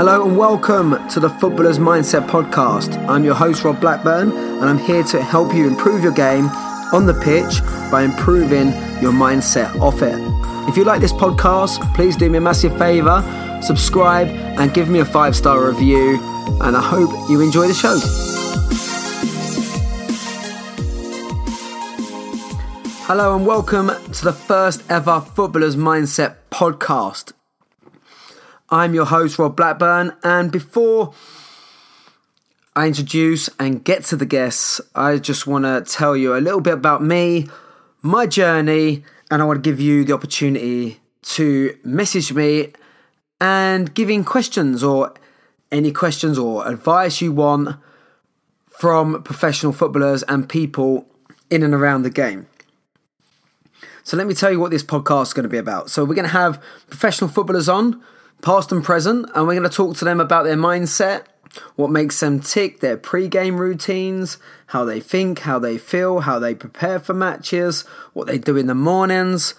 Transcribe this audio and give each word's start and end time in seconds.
Hello 0.00 0.26
and 0.26 0.34
welcome 0.34 1.06
to 1.10 1.20
the 1.20 1.28
Footballer's 1.28 1.78
Mindset 1.78 2.26
Podcast. 2.26 2.96
I'm 3.06 3.22
your 3.22 3.34
host, 3.34 3.64
Rob 3.64 3.82
Blackburn, 3.82 4.32
and 4.32 4.64
I'm 4.64 4.78
here 4.78 5.02
to 5.02 5.22
help 5.22 5.54
you 5.54 5.66
improve 5.66 6.02
your 6.02 6.14
game 6.14 6.46
on 6.94 7.04
the 7.04 7.12
pitch 7.12 7.60
by 7.90 8.04
improving 8.04 8.68
your 9.02 9.12
mindset 9.12 9.78
off 9.78 10.00
it. 10.00 10.18
If 10.66 10.78
you 10.78 10.84
like 10.84 11.02
this 11.02 11.12
podcast, 11.12 11.94
please 11.94 12.16
do 12.16 12.30
me 12.30 12.38
a 12.38 12.40
massive 12.40 12.78
favour, 12.78 13.20
subscribe, 13.62 14.28
and 14.28 14.72
give 14.72 14.88
me 14.88 15.00
a 15.00 15.04
five 15.04 15.36
star 15.36 15.68
review. 15.68 16.18
And 16.62 16.78
I 16.78 16.80
hope 16.80 17.10
you 17.28 17.42
enjoy 17.42 17.68
the 17.68 17.74
show. 17.74 17.98
Hello 23.04 23.36
and 23.36 23.46
welcome 23.46 23.88
to 24.14 24.24
the 24.24 24.32
first 24.32 24.82
ever 24.90 25.20
Footballer's 25.20 25.76
Mindset 25.76 26.36
Podcast. 26.50 27.34
I'm 28.72 28.94
your 28.94 29.06
host, 29.06 29.36
Rob 29.36 29.56
Blackburn, 29.56 30.12
and 30.22 30.52
before 30.52 31.12
I 32.76 32.86
introduce 32.86 33.50
and 33.58 33.82
get 33.82 34.04
to 34.04 34.16
the 34.16 34.24
guests, 34.24 34.80
I 34.94 35.16
just 35.16 35.44
want 35.44 35.64
to 35.64 35.82
tell 35.92 36.16
you 36.16 36.36
a 36.36 36.38
little 36.38 36.60
bit 36.60 36.74
about 36.74 37.02
me, 37.02 37.48
my 38.00 38.28
journey, 38.28 39.02
and 39.28 39.42
I 39.42 39.44
want 39.44 39.56
to 39.56 39.68
give 39.68 39.80
you 39.80 40.04
the 40.04 40.12
opportunity 40.12 41.00
to 41.22 41.76
message 41.82 42.32
me 42.32 42.72
and 43.40 43.92
giving 43.92 44.22
questions 44.22 44.84
or 44.84 45.14
any 45.72 45.90
questions 45.90 46.38
or 46.38 46.64
advice 46.68 47.20
you 47.20 47.32
want 47.32 47.76
from 48.68 49.20
professional 49.24 49.72
footballers 49.72 50.22
and 50.28 50.48
people 50.48 51.08
in 51.50 51.64
and 51.64 51.74
around 51.74 52.02
the 52.04 52.10
game. 52.10 52.46
So 54.04 54.16
let 54.16 54.28
me 54.28 54.34
tell 54.34 54.52
you 54.52 54.60
what 54.60 54.70
this 54.70 54.84
podcast 54.84 55.22
is 55.22 55.32
going 55.32 55.42
to 55.42 55.48
be 55.48 55.58
about. 55.58 55.90
So 55.90 56.04
we're 56.04 56.14
going 56.14 56.28
to 56.28 56.32
have 56.32 56.62
professional 56.88 57.28
footballers 57.28 57.68
on 57.68 58.00
past 58.42 58.72
and 58.72 58.82
present, 58.82 59.28
and 59.34 59.46
we're 59.46 59.54
going 59.54 59.68
to 59.68 59.74
talk 59.74 59.96
to 59.96 60.04
them 60.04 60.20
about 60.20 60.44
their 60.44 60.56
mindset, 60.56 61.24
what 61.76 61.90
makes 61.90 62.20
them 62.20 62.40
tick, 62.40 62.80
their 62.80 62.96
pre 62.96 63.28
game 63.28 63.58
routines, 63.58 64.38
how 64.66 64.84
they 64.84 65.00
think, 65.00 65.40
how 65.40 65.58
they 65.58 65.78
feel, 65.78 66.20
how 66.20 66.38
they 66.38 66.54
prepare 66.54 66.98
for 66.98 67.14
matches, 67.14 67.82
what 68.12 68.26
they 68.26 68.38
do 68.38 68.56
in 68.56 68.66
the 68.66 68.74
mornings. 68.74 69.54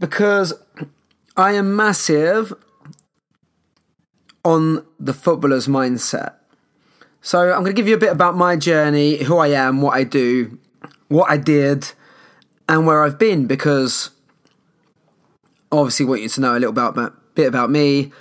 Because 0.00 0.52
I 1.36 1.52
am 1.52 1.76
massive 1.76 2.52
on 4.44 4.84
the 5.00 5.14
footballer's 5.14 5.68
mindset. 5.68 6.34
So 7.22 7.50
I'm 7.52 7.60
going 7.60 7.66
to 7.66 7.72
give 7.72 7.88
you 7.88 7.94
a 7.94 7.98
bit 7.98 8.12
about 8.12 8.36
my 8.36 8.56
journey, 8.56 9.24
who 9.24 9.38
I 9.38 9.48
am, 9.48 9.80
what 9.80 9.96
I 9.96 10.04
do, 10.04 10.58
what 11.08 11.30
I 11.30 11.38
did, 11.38 11.92
and 12.68 12.86
where 12.86 13.02
I've 13.02 13.18
been 13.18 13.46
because 13.46 14.10
obviously 15.72 16.06
want 16.06 16.22
you 16.22 16.28
to 16.28 16.40
know 16.40 16.52
a 16.52 16.58
little 16.58 16.70
about 16.70 16.94
bit 17.34 17.46
about 17.46 17.70
me 17.70 18.12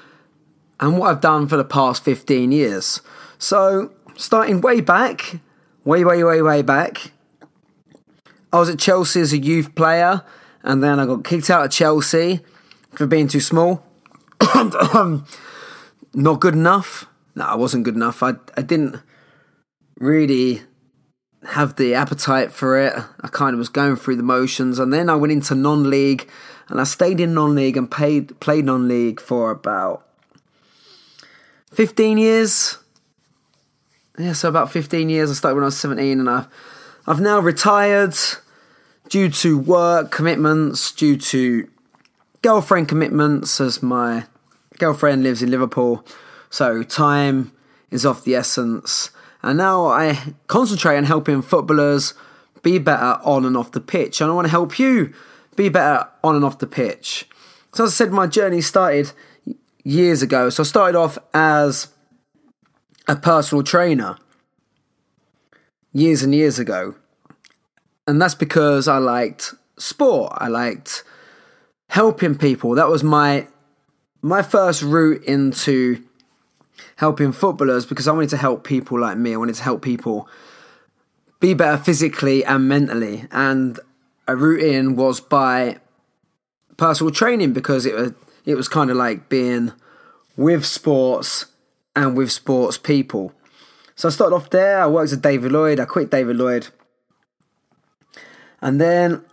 and 0.80 0.98
what 0.98 1.10
I've 1.10 1.22
done 1.22 1.48
for 1.48 1.58
the 1.58 1.64
past 1.64 2.04
15 2.04 2.52
years. 2.52 3.02
So, 3.38 3.92
starting 4.16 4.62
way 4.62 4.82
back, 4.82 5.40
way, 5.84 6.04
way, 6.04 6.24
way, 6.24 6.42
way 6.42 6.62
back, 6.62 7.12
I 8.52 8.60
was 8.60 8.70
at 8.70 8.80
Chelsea 8.80 9.20
as 9.22 9.34
a 9.34 9.38
youth 9.38 9.76
player, 9.76 10.24
and 10.62 10.84
then 10.84 11.00
I 11.00 11.06
got 11.06 11.24
kicked 11.24 11.50
out 11.50 11.66
of 11.66 11.72
Chelsea 11.72 12.42
for 12.92 13.08
being 13.08 13.28
too 13.28 13.40
small. 13.40 13.84
Not 16.14 16.40
good 16.40 16.54
enough. 16.54 17.08
No, 17.36 17.46
I 17.46 17.56
wasn't 17.56 17.84
good 17.84 17.96
enough. 17.96 18.22
I, 18.22 18.34
I 18.56 18.62
didn't 18.62 19.02
really 19.98 20.62
have 21.48 21.76
the 21.76 21.96
appetite 21.96 22.52
for 22.52 22.80
it. 22.80 22.94
I 23.22 23.28
kind 23.28 23.54
of 23.54 23.60
was 23.60 23.70
going 23.70 23.96
through 23.96 24.18
the 24.18 24.24
motions, 24.24 24.80
and 24.80 24.94
then 24.94 25.10
I 25.10 25.16
went 25.16 25.34
into 25.34 25.56
non-league, 25.56 26.30
and 26.70 26.80
I 26.80 26.84
stayed 26.84 27.20
in 27.20 27.34
non-league 27.34 27.78
and 27.78 27.90
paid 27.90 28.40
played 28.40 28.66
non-league 28.66 29.20
for 29.20 29.52
about 29.52 30.08
fifteen 31.72 32.18
years. 32.18 32.78
Yeah, 34.18 34.34
so 34.34 34.50
about 34.50 34.72
fifteen 34.72 35.10
years. 35.10 35.32
I 35.32 35.34
started 35.34 35.56
when 35.56 35.64
I 35.64 35.68
was 35.68 35.78
seventeen, 35.78 36.20
and 36.20 36.30
I've, 36.30 36.48
I've 37.08 37.22
now 37.22 37.40
retired 37.40 38.16
due 39.10 39.30
to 39.30 39.58
work 39.58 40.12
commitments, 40.12 40.92
due 40.92 41.18
to 41.18 41.68
girlfriend 42.42 42.88
commitments, 42.88 43.60
as 43.60 43.84
my 43.84 44.26
girlfriend 44.80 45.24
lives 45.24 45.42
in 45.42 45.52
Liverpool, 45.52 46.06
so 46.50 46.84
time 46.84 47.52
is 47.92 48.06
of 48.06 48.24
the 48.24 48.36
essence. 48.36 49.12
And 49.42 49.58
now 49.58 49.88
I 49.88 50.34
concentrate 50.48 50.98
on 50.98 51.04
helping 51.04 51.42
footballers 51.42 52.14
be 52.62 52.80
better 52.80 53.20
on 53.24 53.46
and 53.46 53.58
off 53.58 53.74
the 53.74 53.82
pitch. 53.82 54.22
And 54.22 54.32
I 54.32 54.34
want 54.34 54.46
to 54.46 54.52
help 54.52 54.80
you 54.80 55.14
be 55.56 55.70
better 55.70 56.08
on 56.24 56.36
and 56.36 56.46
off 56.46 56.60
the 56.60 56.68
pitch. 56.68 57.28
So, 57.74 57.84
as 57.84 57.92
I 57.92 57.94
said, 57.94 58.12
my 58.12 58.28
journey 58.28 58.62
started 58.62 59.12
years 59.84 60.22
ago. 60.22 60.50
So, 60.50 60.64
I 60.64 60.66
started 60.66 60.98
off 60.98 61.18
as 61.34 61.88
a 63.08 63.16
personal 63.16 63.64
trainer 63.64 64.18
years 65.92 66.24
and 66.24 66.34
years 66.34 66.60
ago. 66.60 66.96
And 68.08 68.22
that's 68.22 68.36
because 68.36 68.88
I 68.88 68.98
liked 68.98 69.54
sport. 69.78 70.34
I 70.38 70.48
liked 70.48 71.04
helping 71.88 72.36
people. 72.36 72.76
That 72.76 72.90
was 72.90 73.04
my 73.04 73.48
my 74.22 74.42
first 74.42 74.82
route 74.82 75.24
into 75.26 76.04
helping 76.96 77.32
footballers 77.32 77.86
because 77.86 78.08
I 78.08 78.12
wanted 78.12 78.30
to 78.30 78.38
help 78.38 78.64
people 78.64 79.00
like 79.00 79.18
me. 79.18 79.34
I 79.34 79.38
wanted 79.38 79.56
to 79.56 79.64
help 79.64 79.82
people 79.82 80.28
be 81.40 81.54
better 81.54 81.82
physically 81.82 82.44
and 82.46 82.68
mentally. 82.68 83.26
And 83.32 83.80
a 84.28 84.36
route 84.36 84.62
in 84.62 84.96
was 84.96 85.20
by 85.20 85.78
personal 86.78 87.12
training 87.12 87.54
because 87.54 87.86
it 87.86 87.96
was 87.96 88.14
it 88.46 88.56
was 88.56 88.68
kind 88.68 88.90
of 88.90 88.98
like 88.98 89.30
being 89.30 89.72
with 90.36 90.66
sports 90.66 91.46
and 91.96 92.18
with 92.18 92.32
sports 92.32 92.78
people. 92.78 93.34
So 93.96 94.08
I 94.08 94.12
started 94.12 94.36
off 94.36 94.50
there. 94.50 94.82
I 94.82 94.88
worked 94.88 95.12
with 95.12 95.22
David 95.22 95.52
Lloyd. 95.52 95.80
I 95.80 95.86
quit 95.86 96.10
David 96.10 96.36
Lloyd, 96.38 96.68
and 98.62 98.82
then 98.82 99.24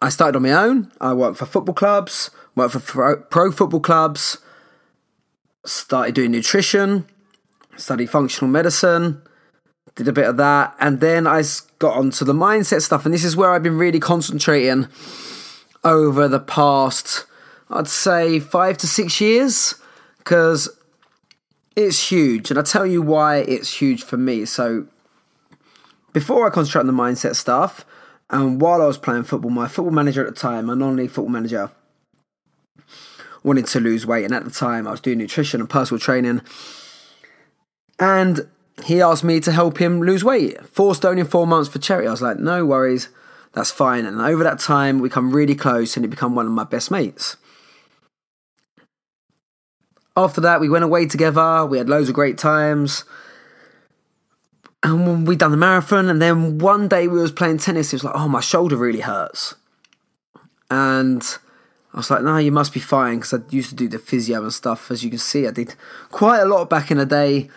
I 0.00 0.08
started 0.08 0.36
on 0.36 0.42
my 0.42 0.52
own. 0.52 0.90
I 1.00 1.12
worked 1.12 1.38
for 1.38 1.46
football 1.46 1.74
clubs, 1.74 2.30
worked 2.54 2.72
for 2.72 2.80
pro, 2.80 3.16
pro 3.22 3.52
football 3.52 3.80
clubs, 3.80 4.38
started 5.64 6.14
doing 6.14 6.32
nutrition, 6.32 7.06
studied 7.76 8.10
functional 8.10 8.50
medicine, 8.50 9.22
did 9.94 10.08
a 10.08 10.12
bit 10.12 10.26
of 10.26 10.36
that, 10.38 10.74
and 10.80 11.00
then 11.00 11.26
I 11.26 11.42
got 11.78 11.96
onto 11.96 12.24
the 12.24 12.32
mindset 12.32 12.82
stuff. 12.82 13.04
And 13.04 13.12
this 13.12 13.24
is 13.24 13.36
where 13.36 13.50
I've 13.50 13.62
been 13.62 13.78
really 13.78 14.00
concentrating 14.00 14.88
over 15.84 16.28
the 16.28 16.40
past, 16.40 17.26
I'd 17.70 17.88
say, 17.88 18.38
five 18.38 18.78
to 18.78 18.86
six 18.86 19.20
years, 19.20 19.74
because 20.18 20.68
it's 21.76 22.10
huge. 22.10 22.50
And 22.50 22.58
I'll 22.58 22.64
tell 22.64 22.86
you 22.86 23.02
why 23.02 23.38
it's 23.38 23.80
huge 23.80 24.02
for 24.02 24.16
me. 24.16 24.44
So, 24.44 24.86
before 26.12 26.46
I 26.46 26.50
concentrate 26.50 26.80
on 26.80 26.86
the 26.86 26.92
mindset 26.92 27.36
stuff, 27.36 27.84
and 28.30 28.60
while 28.60 28.80
I 28.80 28.86
was 28.86 28.98
playing 28.98 29.24
football, 29.24 29.50
my 29.50 29.68
football 29.68 29.92
manager 29.92 30.26
at 30.26 30.34
the 30.34 30.40
time, 30.40 30.66
my 30.66 30.74
non 30.74 30.96
league 30.96 31.10
football 31.10 31.32
manager, 31.32 31.70
wanted 33.42 33.66
to 33.66 33.80
lose 33.80 34.06
weight. 34.06 34.24
And 34.24 34.34
at 34.34 34.44
the 34.44 34.50
time, 34.50 34.86
I 34.86 34.92
was 34.92 35.00
doing 35.00 35.18
nutrition 35.18 35.60
and 35.60 35.68
personal 35.68 35.98
training. 35.98 36.42
And 37.98 38.48
he 38.84 39.00
asked 39.00 39.24
me 39.24 39.40
to 39.40 39.52
help 39.52 39.78
him 39.78 40.00
lose 40.00 40.24
weight. 40.24 40.64
Four 40.66 40.94
stone 40.94 41.18
in 41.18 41.26
four 41.26 41.46
months 41.46 41.68
for 41.68 41.78
charity. 41.78 42.08
I 42.08 42.10
was 42.10 42.22
like, 42.22 42.38
no 42.38 42.64
worries, 42.64 43.08
that's 43.52 43.70
fine. 43.70 44.06
And 44.06 44.20
over 44.20 44.42
that 44.42 44.58
time, 44.58 44.98
we 44.98 45.08
come 45.08 45.32
really 45.32 45.54
close 45.54 45.96
and 45.96 46.04
he 46.04 46.08
become 46.08 46.34
one 46.34 46.46
of 46.46 46.52
my 46.52 46.64
best 46.64 46.90
mates. 46.90 47.36
After 50.16 50.40
that, 50.42 50.60
we 50.60 50.68
went 50.68 50.84
away 50.84 51.06
together. 51.06 51.64
We 51.64 51.78
had 51.78 51.88
loads 51.88 52.08
of 52.08 52.14
great 52.14 52.38
times. 52.38 53.04
And 54.82 55.26
we 55.26 55.36
done 55.36 55.52
the 55.52 55.56
marathon. 55.56 56.08
And 56.08 56.20
then 56.20 56.58
one 56.58 56.88
day 56.88 57.08
we 57.08 57.20
was 57.20 57.32
playing 57.32 57.58
tennis. 57.58 57.92
He 57.92 57.94
was 57.94 58.04
like, 58.04 58.14
oh, 58.16 58.28
my 58.28 58.40
shoulder 58.40 58.76
really 58.76 59.00
hurts. 59.00 59.54
And 60.70 61.22
I 61.94 61.98
was 61.98 62.10
like, 62.10 62.22
no, 62.22 62.36
you 62.38 62.52
must 62.52 62.74
be 62.74 62.80
fine 62.80 63.16
because 63.16 63.34
I 63.34 63.38
used 63.50 63.70
to 63.70 63.74
do 63.74 63.88
the 63.88 63.98
physio 63.98 64.42
and 64.42 64.52
stuff. 64.52 64.90
As 64.90 65.04
you 65.04 65.10
can 65.10 65.18
see, 65.18 65.46
I 65.46 65.50
did 65.50 65.74
quite 66.10 66.40
a 66.40 66.46
lot 66.46 66.68
back 66.68 66.90
in 66.90 66.98
the 66.98 67.06
day. 67.06 67.48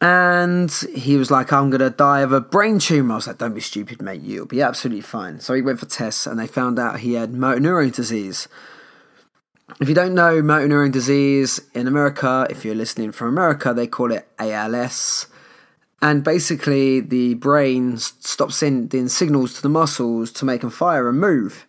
And 0.00 0.70
he 0.94 1.16
was 1.16 1.30
like, 1.30 1.52
I'm 1.52 1.70
going 1.70 1.80
to 1.80 1.90
die 1.90 2.20
of 2.20 2.32
a 2.32 2.40
brain 2.40 2.78
tumour. 2.78 3.12
I 3.12 3.16
was 3.16 3.26
like, 3.26 3.38
don't 3.38 3.54
be 3.54 3.60
stupid, 3.60 4.02
mate. 4.02 4.20
You'll 4.20 4.46
be 4.46 4.60
absolutely 4.60 5.00
fine. 5.00 5.40
So 5.40 5.54
he 5.54 5.62
went 5.62 5.80
for 5.80 5.86
tests 5.86 6.26
and 6.26 6.38
they 6.38 6.46
found 6.46 6.78
out 6.78 7.00
he 7.00 7.14
had 7.14 7.32
motor 7.32 7.60
neurone 7.60 7.90
disease. 7.90 8.46
If 9.80 9.88
you 9.88 9.94
don't 9.94 10.14
know 10.14 10.42
motor 10.42 10.68
neurone 10.68 10.90
disease 10.90 11.60
in 11.74 11.86
America, 11.86 12.46
if 12.50 12.64
you're 12.64 12.74
listening 12.74 13.12
from 13.12 13.28
America, 13.28 13.72
they 13.72 13.86
call 13.86 14.12
it 14.12 14.28
ALS. 14.38 15.26
And 16.02 16.22
basically, 16.22 17.00
the 17.00 17.34
brain 17.34 17.96
stops 17.96 18.56
sending 18.56 19.08
signals 19.08 19.54
to 19.54 19.62
the 19.62 19.70
muscles 19.70 20.30
to 20.32 20.44
make 20.44 20.60
them 20.60 20.70
fire 20.70 21.08
and 21.08 21.18
move. 21.18 21.66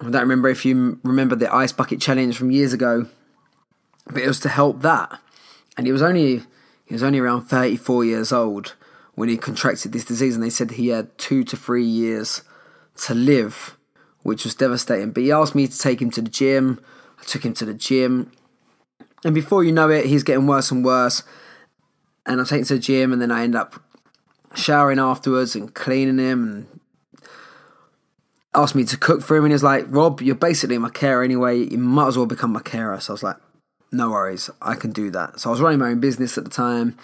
I 0.00 0.04
don't 0.04 0.22
remember 0.22 0.48
if 0.48 0.64
you 0.64 0.98
remember 1.04 1.36
the 1.36 1.54
ice 1.54 1.72
bucket 1.72 2.00
challenge 2.00 2.36
from 2.36 2.50
years 2.50 2.72
ago, 2.72 3.06
but 4.06 4.22
it 4.22 4.26
was 4.26 4.40
to 4.40 4.48
help 4.48 4.80
that. 4.80 5.20
And 5.76 5.86
it 5.86 5.92
was 5.92 6.02
only 6.02 6.42
he 6.92 6.94
was 6.94 7.02
only 7.02 7.20
around 7.20 7.46
34 7.46 8.04
years 8.04 8.32
old 8.32 8.74
when 9.14 9.30
he 9.30 9.38
contracted 9.38 9.92
this 9.92 10.04
disease, 10.04 10.34
and 10.34 10.44
they 10.44 10.50
said 10.50 10.72
he 10.72 10.88
had 10.88 11.16
two 11.16 11.42
to 11.42 11.56
three 11.56 11.86
years 11.86 12.42
to 12.96 13.14
live, 13.14 13.78
which 14.24 14.44
was 14.44 14.54
devastating. 14.54 15.10
But 15.10 15.22
he 15.22 15.32
asked 15.32 15.54
me 15.54 15.66
to 15.66 15.78
take 15.78 16.02
him 16.02 16.10
to 16.10 16.20
the 16.20 16.28
gym. 16.28 16.84
I 17.18 17.22
took 17.24 17.46
him 17.46 17.54
to 17.54 17.64
the 17.64 17.72
gym, 17.72 18.30
And 19.24 19.34
before 19.34 19.64
you 19.64 19.72
know 19.72 19.88
it, 19.88 20.04
he's 20.04 20.22
getting 20.22 20.46
worse 20.46 20.70
and 20.70 20.84
worse. 20.84 21.22
And 22.26 22.42
I 22.42 22.44
take 22.44 22.58
him 22.58 22.66
to 22.66 22.74
the 22.74 22.80
gym, 22.80 23.10
and 23.10 23.22
then 23.22 23.30
I 23.30 23.42
end 23.42 23.54
up 23.54 23.82
showering 24.54 24.98
afterwards 24.98 25.56
and 25.56 25.74
cleaning 25.74 26.18
him 26.18 26.42
and 26.42 26.80
asked 28.54 28.74
me 28.74 28.84
to 28.84 28.98
cook 28.98 29.22
for 29.22 29.34
him. 29.34 29.44
And 29.44 29.52
he's 29.54 29.62
like, 29.62 29.86
Rob, 29.88 30.20
you're 30.20 30.34
basically 30.34 30.76
my 30.76 30.90
carer 30.90 31.22
anyway. 31.22 31.56
You 31.56 31.78
might 31.78 32.08
as 32.08 32.18
well 32.18 32.26
become 32.26 32.52
my 32.52 32.60
carer. 32.60 33.00
So 33.00 33.12
I 33.12 33.14
was 33.14 33.22
like, 33.22 33.36
no 33.92 34.10
worries, 34.10 34.50
I 34.60 34.74
can 34.74 34.90
do 34.90 35.10
that. 35.10 35.38
So 35.38 35.50
I 35.50 35.52
was 35.52 35.60
running 35.60 35.78
my 35.78 35.90
own 35.90 36.00
business 36.00 36.38
at 36.38 36.44
the 36.44 36.50
time, 36.50 36.96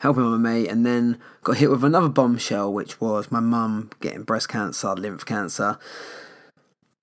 helping 0.00 0.22
my 0.22 0.36
mate, 0.36 0.68
and 0.68 0.84
then 0.84 1.18
got 1.42 1.56
hit 1.56 1.70
with 1.70 1.82
another 1.82 2.08
bombshell, 2.08 2.72
which 2.72 3.00
was 3.00 3.32
my 3.32 3.40
mum 3.40 3.90
getting 4.00 4.22
breast 4.22 4.48
cancer, 4.48 4.94
lymph 4.94 5.24
cancer. 5.24 5.78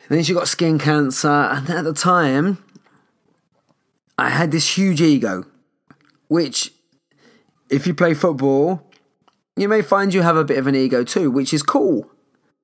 And 0.07 0.17
then 0.17 0.23
she 0.23 0.33
got 0.33 0.47
skin 0.47 0.77
cancer, 0.77 1.27
and 1.27 1.69
at 1.69 1.83
the 1.83 1.93
time, 1.93 2.63
I 4.17 4.29
had 4.29 4.51
this 4.51 4.77
huge 4.77 5.01
ego, 5.01 5.45
which, 6.27 6.71
if 7.69 7.87
you 7.87 7.95
play 7.95 8.13
football, 8.13 8.87
you 9.55 9.67
may 9.67 9.81
find 9.81 10.13
you 10.13 10.21
have 10.21 10.37
a 10.37 10.45
bit 10.45 10.59
of 10.59 10.67
an 10.67 10.75
ego 10.75 11.03
too, 11.03 11.31
which 11.31 11.53
is 11.53 11.63
cool. 11.63 12.09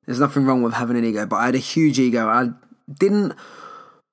There's 0.06 0.20
nothing 0.20 0.46
wrong 0.46 0.62
with 0.62 0.74
having 0.74 0.98
an 0.98 1.04
ego, 1.04 1.26
but 1.26 1.38
I 1.38 1.46
had 1.48 1.56
a 1.56 1.60
huge 1.60 2.00
ego. 2.00 2.28
I 2.28 2.50
didn't 2.92 3.34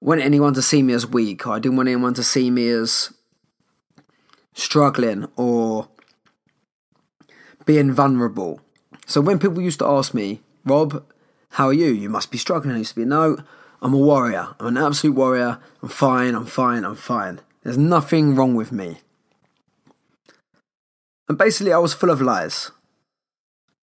want 0.04 0.20
anyone 0.20 0.52
to 0.52 0.60
see 0.60 0.82
me 0.82 0.92
as 0.92 1.06
weak, 1.06 1.46
or 1.46 1.54
I 1.54 1.58
didn't 1.58 1.78
want 1.78 1.88
anyone 1.88 2.12
to 2.14 2.22
see 2.22 2.50
me 2.50 2.68
as 2.68 3.12
struggling 4.52 5.26
or 5.34 5.88
being 7.64 7.90
vulnerable. 7.90 8.60
So 9.06 9.22
when 9.22 9.38
people 9.38 9.62
used 9.62 9.78
to 9.78 9.86
ask 9.86 10.12
me, 10.12 10.42
Rob, 10.66 11.02
how 11.52 11.68
are 11.68 11.72
you? 11.72 11.86
You 11.86 12.10
must 12.10 12.30
be 12.30 12.36
struggling. 12.36 12.74
I 12.74 12.78
used 12.78 12.90
to 12.90 13.00
be, 13.00 13.06
no, 13.06 13.38
I'm 13.80 13.94
a 13.94 13.98
warrior. 13.98 14.54
I'm 14.60 14.76
an 14.76 14.76
absolute 14.76 15.16
warrior. 15.16 15.58
I'm 15.82 15.88
fine, 15.88 16.34
I'm 16.34 16.46
fine, 16.46 16.84
I'm 16.84 16.96
fine. 16.96 17.40
There's 17.62 17.78
nothing 17.78 18.34
wrong 18.34 18.54
with 18.54 18.72
me. 18.72 18.98
And 21.30 21.38
basically, 21.38 21.72
I 21.72 21.78
was 21.78 21.94
full 21.94 22.10
of 22.10 22.20
lies. 22.20 22.70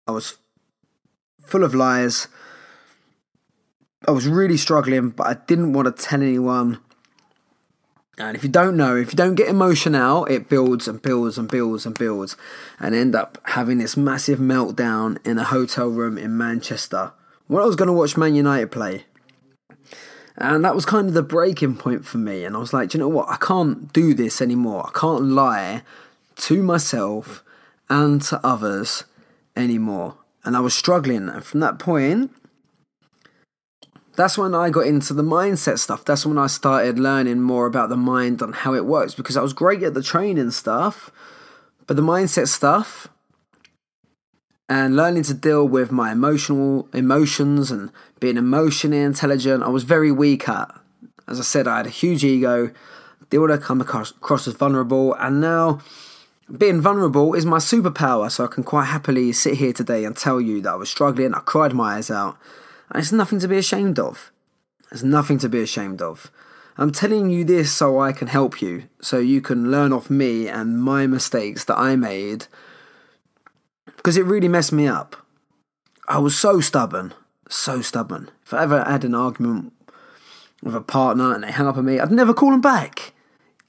I 0.05 0.11
was 0.11 0.37
full 1.45 1.63
of 1.63 1.73
lies. 1.73 2.27
I 4.07 4.11
was 4.11 4.27
really 4.27 4.57
struggling, 4.57 5.09
but 5.09 5.27
I 5.27 5.35
didn't 5.45 5.73
want 5.73 5.85
to 5.85 6.03
tell 6.03 6.21
anyone. 6.21 6.79
And 8.17 8.35
if 8.35 8.43
you 8.43 8.49
don't 8.49 8.75
know, 8.75 8.95
if 8.95 9.11
you 9.11 9.17
don't 9.17 9.35
get 9.35 9.47
emotion 9.47 9.95
out, 9.95 10.29
it 10.29 10.49
builds 10.49 10.87
and 10.87 11.01
builds 11.01 11.37
and 11.37 11.49
builds 11.49 11.85
and 11.85 11.97
builds, 11.97 12.35
and 12.79 12.93
end 12.93 13.15
up 13.15 13.37
having 13.45 13.77
this 13.77 13.95
massive 13.95 14.39
meltdown 14.39 15.25
in 15.25 15.37
a 15.37 15.43
hotel 15.43 15.87
room 15.87 16.17
in 16.17 16.37
Manchester. 16.37 17.13
When 17.47 17.61
I 17.61 17.65
was 17.65 17.75
going 17.75 17.87
to 17.87 17.93
watch 17.93 18.17
Man 18.17 18.35
United 18.35 18.71
play, 18.71 19.05
and 20.37 20.65
that 20.65 20.75
was 20.75 20.85
kind 20.85 21.07
of 21.07 21.13
the 21.13 21.21
breaking 21.21 21.75
point 21.75 22.05
for 22.05 22.17
me. 22.17 22.43
And 22.43 22.55
I 22.55 22.59
was 22.59 22.73
like, 22.73 22.93
you 22.93 22.99
know 22.99 23.07
what? 23.07 23.29
I 23.29 23.37
can't 23.37 23.91
do 23.93 24.13
this 24.13 24.41
anymore. 24.41 24.87
I 24.87 24.97
can't 24.97 25.23
lie 25.23 25.83
to 26.37 26.63
myself 26.63 27.43
and 27.89 28.21
to 28.23 28.39
others 28.43 29.03
anymore. 29.55 30.15
And 30.43 30.57
I 30.57 30.59
was 30.59 30.73
struggling. 30.73 31.29
And 31.29 31.43
from 31.43 31.59
that 31.59 31.77
point, 31.77 32.31
that's 34.21 34.37
when 34.37 34.53
I 34.53 34.69
got 34.69 34.85
into 34.85 35.15
the 35.15 35.23
mindset 35.23 35.79
stuff. 35.79 36.05
That's 36.05 36.27
when 36.27 36.37
I 36.37 36.45
started 36.45 36.99
learning 36.99 37.41
more 37.41 37.65
about 37.65 37.89
the 37.89 37.97
mind 37.97 38.39
and 38.43 38.53
how 38.53 38.75
it 38.75 38.85
works 38.85 39.15
because 39.15 39.35
I 39.35 39.41
was 39.41 39.51
great 39.51 39.81
at 39.81 39.95
the 39.95 40.03
training 40.03 40.51
stuff, 40.51 41.09
but 41.87 41.95
the 41.95 42.03
mindset 42.03 42.47
stuff 42.47 43.07
and 44.69 44.95
learning 44.95 45.23
to 45.23 45.33
deal 45.33 45.67
with 45.67 45.91
my 45.91 46.11
emotional 46.11 46.87
emotions 46.93 47.71
and 47.71 47.91
being 48.19 48.37
emotionally 48.37 48.99
intelligent, 48.99 49.63
I 49.63 49.69
was 49.69 49.83
very 49.83 50.11
weak 50.11 50.47
at. 50.47 50.71
As 51.27 51.39
I 51.39 51.43
said, 51.43 51.67
I 51.67 51.77
had 51.77 51.87
a 51.87 51.89
huge 51.89 52.23
ego, 52.23 52.69
didn't 53.31 53.49
want 53.49 53.59
to 53.59 53.65
come 53.65 53.81
across, 53.81 54.11
across 54.11 54.47
as 54.47 54.53
vulnerable, 54.53 55.15
and 55.15 55.41
now 55.41 55.79
being 56.55 56.79
vulnerable 56.79 57.33
is 57.33 57.45
my 57.45 57.57
superpower. 57.57 58.29
So 58.29 58.43
I 58.43 58.47
can 58.47 58.63
quite 58.63 58.85
happily 58.85 59.31
sit 59.31 59.55
here 59.55 59.73
today 59.73 60.05
and 60.05 60.15
tell 60.15 60.39
you 60.39 60.61
that 60.61 60.73
I 60.73 60.75
was 60.75 60.91
struggling, 60.91 61.33
I 61.33 61.39
cried 61.39 61.73
my 61.73 61.95
eyes 61.95 62.11
out 62.11 62.37
and 62.91 63.01
it's 63.01 63.11
nothing 63.11 63.39
to 63.39 63.47
be 63.47 63.57
ashamed 63.57 63.97
of. 63.97 64.31
There's 64.89 65.03
nothing 65.03 65.37
to 65.39 65.49
be 65.49 65.61
ashamed 65.61 66.01
of. 66.01 66.29
I'm 66.77 66.91
telling 66.91 67.29
you 67.29 67.43
this 67.43 67.71
so 67.71 67.99
I 67.99 68.11
can 68.11 68.27
help 68.27 68.61
you, 68.61 68.83
so 69.01 69.19
you 69.19 69.41
can 69.41 69.71
learn 69.71 69.93
off 69.93 70.09
me 70.09 70.47
and 70.47 70.81
my 70.81 71.07
mistakes 71.07 71.65
that 71.65 71.77
I 71.77 71.95
made, 71.95 72.47
because 73.97 74.17
it 74.17 74.25
really 74.25 74.47
messed 74.47 74.71
me 74.71 74.87
up. 74.87 75.15
I 76.07 76.17
was 76.17 76.37
so 76.37 76.59
stubborn, 76.59 77.13
so 77.49 77.81
stubborn. 77.81 78.29
If 78.45 78.53
I 78.53 78.63
ever 78.63 78.83
had 78.83 79.03
an 79.03 79.15
argument 79.15 79.73
with 80.61 80.75
a 80.75 80.81
partner 80.81 81.33
and 81.33 81.43
they 81.43 81.51
hung 81.51 81.67
up 81.67 81.77
on 81.77 81.85
me, 81.85 81.99
I'd 81.99 82.11
never 82.11 82.33
call 82.33 82.51
them 82.51 82.61
back. 82.61 83.13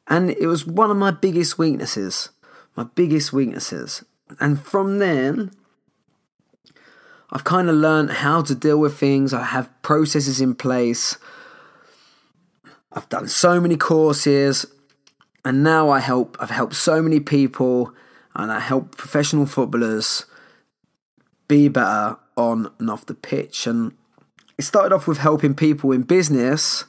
And 0.09 0.31
it 0.31 0.47
was 0.47 0.67
one 0.67 0.91
of 0.91 0.97
my 0.97 1.11
biggest 1.11 1.59
weaknesses. 1.59 2.31
My 2.77 2.85
biggest 2.85 3.33
weaknesses. 3.33 4.05
And 4.41 4.61
from 4.61 4.99
then, 4.99 5.53
I've 7.33 7.45
kind 7.45 7.71
of 7.71 7.77
learned 7.77 8.11
how 8.11 8.43
to 8.43 8.55
deal 8.55 8.79
with 8.79 8.99
things. 8.99 9.33
I 9.33 9.43
have 9.43 9.71
processes 9.81 10.41
in 10.41 10.55
place. 10.55 11.17
I've 12.93 13.09
done 13.09 13.27
so 13.27 13.59
many 13.59 13.77
courses 13.79 14.67
and 15.45 15.63
now 15.65 15.89
I 15.89 16.01
help 16.01 16.37
I've 16.39 16.51
helped 16.51 16.75
so 16.75 17.01
many 17.03 17.21
people 17.21 17.95
and 18.35 18.53
I 18.53 18.61
help 18.61 18.97
professional 18.97 19.47
footballers 19.47 20.27
be 21.49 21.69
better 21.69 22.19
on 22.37 22.71
and 22.79 22.91
off 22.91 23.07
the 23.07 23.15
pitch 23.15 23.67
and 23.67 23.93
it 24.59 24.63
started 24.63 24.95
off 24.95 25.09
with 25.09 25.19
helping 25.19 25.55
people 25.55 25.91
in 25.93 26.03
business 26.03 26.85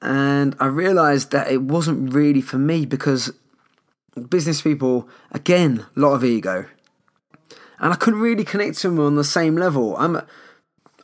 and 0.00 0.54
I 0.60 0.66
realized 0.66 1.32
that 1.32 1.50
it 1.50 1.62
wasn't 1.62 2.14
really 2.14 2.40
for 2.40 2.58
me 2.58 2.86
because 2.86 3.32
business 4.28 4.62
people 4.62 5.08
again 5.32 5.86
a 5.96 6.00
lot 6.00 6.14
of 6.14 6.24
ego 6.24 6.66
and 7.80 7.92
I 7.92 7.96
couldn't 7.96 8.20
really 8.20 8.44
connect 8.44 8.78
to 8.78 8.88
him 8.88 9.00
on 9.00 9.16
the 9.16 9.24
same 9.24 9.56
level. 9.56 9.96
I'm, 9.96 10.22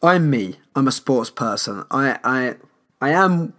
I'm 0.02 0.30
me. 0.30 0.56
I'm 0.74 0.88
a 0.88 0.92
sports 0.92 1.30
person. 1.30 1.84
I, 1.90 2.18
I, 2.24 2.56
I 3.00 3.10
am 3.10 3.54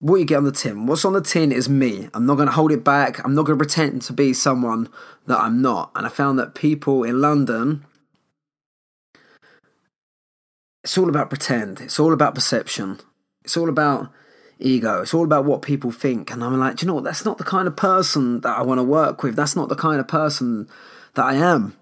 what 0.00 0.16
you 0.16 0.24
get 0.24 0.36
on 0.36 0.44
the 0.44 0.52
tin. 0.52 0.86
What's 0.86 1.04
on 1.04 1.14
the 1.14 1.20
tin 1.20 1.52
is 1.52 1.68
me. 1.68 2.08
I'm 2.14 2.26
not 2.26 2.36
going 2.36 2.48
to 2.48 2.54
hold 2.54 2.72
it 2.72 2.84
back. 2.84 3.24
I'm 3.24 3.34
not 3.34 3.46
going 3.46 3.58
to 3.58 3.64
pretend 3.64 4.02
to 4.02 4.12
be 4.12 4.32
someone 4.32 4.88
that 5.26 5.40
I'm 5.40 5.62
not. 5.62 5.90
And 5.94 6.06
I 6.06 6.08
found 6.08 6.38
that 6.38 6.54
people 6.54 7.02
in 7.02 7.20
London, 7.20 7.84
it's 10.84 10.96
all 10.98 11.08
about 11.08 11.30
pretend. 11.30 11.80
It's 11.80 11.98
all 11.98 12.12
about 12.12 12.34
perception. 12.34 13.00
It's 13.44 13.56
all 13.56 13.68
about 13.68 14.12
ego. 14.58 15.02
It's 15.02 15.14
all 15.14 15.24
about 15.24 15.44
what 15.44 15.62
people 15.62 15.90
think. 15.90 16.30
And 16.30 16.44
I'm 16.44 16.58
like, 16.58 16.82
you 16.82 16.88
know 16.88 16.94
what? 16.94 17.04
That's 17.04 17.24
not 17.24 17.38
the 17.38 17.44
kind 17.44 17.66
of 17.66 17.76
person 17.76 18.42
that 18.42 18.58
I 18.58 18.62
want 18.62 18.78
to 18.78 18.84
work 18.84 19.22
with. 19.22 19.34
That's 19.34 19.56
not 19.56 19.68
the 19.68 19.76
kind 19.76 19.98
of 19.98 20.06
person 20.06 20.68
that 21.16 21.24
I 21.24 21.34
am. 21.34 21.76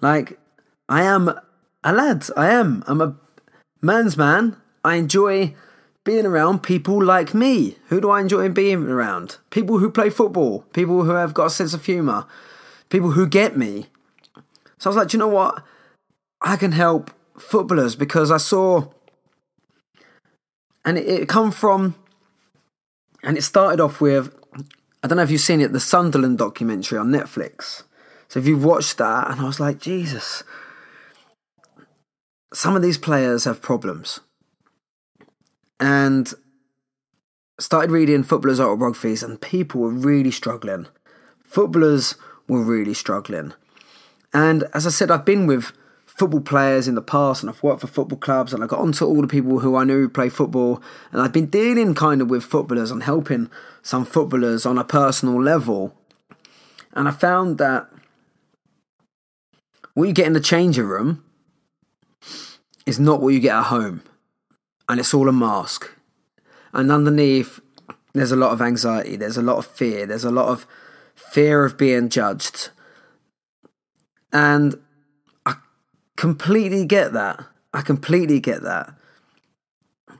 Like, 0.00 0.38
I 0.88 1.02
am 1.02 1.30
a 1.82 1.92
lad. 1.92 2.26
I 2.36 2.50
am. 2.50 2.84
I'm 2.86 3.00
a 3.00 3.16
man's 3.80 4.16
man. 4.16 4.56
I 4.84 4.96
enjoy 4.96 5.54
being 6.04 6.26
around 6.26 6.62
people 6.62 7.02
like 7.02 7.34
me. 7.34 7.76
Who 7.88 8.00
do 8.00 8.10
I 8.10 8.20
enjoy 8.20 8.48
being 8.50 8.88
around? 8.88 9.38
People 9.50 9.78
who 9.78 9.90
play 9.90 10.10
football, 10.10 10.60
people 10.72 11.02
who 11.02 11.10
have 11.10 11.34
got 11.34 11.46
a 11.46 11.50
sense 11.50 11.74
of 11.74 11.84
humour, 11.84 12.26
people 12.90 13.12
who 13.12 13.26
get 13.26 13.56
me. 13.56 13.86
So 14.78 14.88
I 14.88 14.90
was 14.90 14.96
like, 14.96 15.12
you 15.12 15.18
know 15.18 15.26
what? 15.26 15.64
I 16.40 16.56
can 16.56 16.72
help 16.72 17.10
footballers 17.38 17.96
because 17.96 18.30
I 18.30 18.36
saw, 18.36 18.88
and 20.84 20.96
it, 20.96 21.08
it 21.08 21.28
come 21.28 21.50
from, 21.50 21.96
and 23.24 23.36
it 23.36 23.42
started 23.42 23.80
off 23.80 24.00
with, 24.00 24.32
I 25.02 25.08
don't 25.08 25.16
know 25.16 25.24
if 25.24 25.30
you've 25.30 25.40
seen 25.40 25.60
it, 25.60 25.72
the 25.72 25.80
Sunderland 25.80 26.38
documentary 26.38 26.98
on 26.98 27.08
Netflix. 27.08 27.82
So 28.28 28.40
if 28.40 28.46
you 28.46 28.56
watched 28.56 28.98
that, 28.98 29.30
and 29.30 29.40
I 29.40 29.44
was 29.44 29.60
like, 29.60 29.78
Jesus, 29.78 30.42
some 32.52 32.76
of 32.76 32.82
these 32.82 32.98
players 32.98 33.44
have 33.44 33.62
problems. 33.62 34.20
And 35.78 36.32
started 37.58 37.90
reading 37.90 38.22
footballers' 38.22 38.60
autobiographies, 38.60 39.22
and 39.22 39.40
people 39.40 39.80
were 39.80 39.90
really 39.90 40.30
struggling. 40.30 40.86
Footballers 41.42 42.16
were 42.48 42.62
really 42.62 42.94
struggling. 42.94 43.52
And 44.32 44.64
as 44.74 44.86
I 44.86 44.90
said, 44.90 45.10
I've 45.10 45.24
been 45.24 45.46
with 45.46 45.72
football 46.16 46.40
players 46.40 46.88
in 46.88 46.94
the 46.94 47.02
past 47.02 47.42
and 47.42 47.50
I've 47.50 47.62
worked 47.62 47.82
for 47.82 47.86
football 47.86 48.18
clubs 48.18 48.54
and 48.54 48.64
I 48.64 48.66
got 48.66 48.78
onto 48.78 49.04
all 49.04 49.20
the 49.20 49.28
people 49.28 49.58
who 49.58 49.76
I 49.76 49.84
knew 49.84 50.00
who 50.00 50.08
play 50.08 50.30
football 50.30 50.82
and 51.12 51.20
I've 51.20 51.32
been 51.32 51.46
dealing 51.46 51.94
kind 51.94 52.22
of 52.22 52.30
with 52.30 52.42
footballers 52.42 52.90
and 52.90 53.02
helping 53.02 53.50
some 53.82 54.06
footballers 54.06 54.64
on 54.64 54.78
a 54.78 54.84
personal 54.84 55.40
level. 55.42 55.94
And 56.94 57.06
I 57.06 57.10
found 57.10 57.58
that 57.58 57.90
what 59.96 60.06
you 60.06 60.12
get 60.12 60.26
in 60.26 60.34
the 60.34 60.40
changer 60.40 60.84
room 60.84 61.24
is 62.84 63.00
not 63.00 63.22
what 63.22 63.30
you 63.30 63.40
get 63.40 63.56
at 63.56 63.64
home. 63.64 64.02
And 64.90 65.00
it's 65.00 65.14
all 65.14 65.26
a 65.26 65.32
mask. 65.32 65.90
And 66.74 66.92
underneath, 66.92 67.60
there's 68.12 68.30
a 68.30 68.36
lot 68.36 68.52
of 68.52 68.60
anxiety, 68.60 69.16
there's 69.16 69.38
a 69.38 69.42
lot 69.42 69.56
of 69.56 69.66
fear, 69.66 70.04
there's 70.04 70.22
a 70.22 70.30
lot 70.30 70.48
of 70.48 70.66
fear 71.14 71.64
of 71.64 71.78
being 71.78 72.10
judged. 72.10 72.68
And 74.34 74.78
I 75.46 75.54
completely 76.16 76.84
get 76.84 77.14
that. 77.14 77.42
I 77.72 77.80
completely 77.80 78.38
get 78.38 78.62
that. 78.64 78.92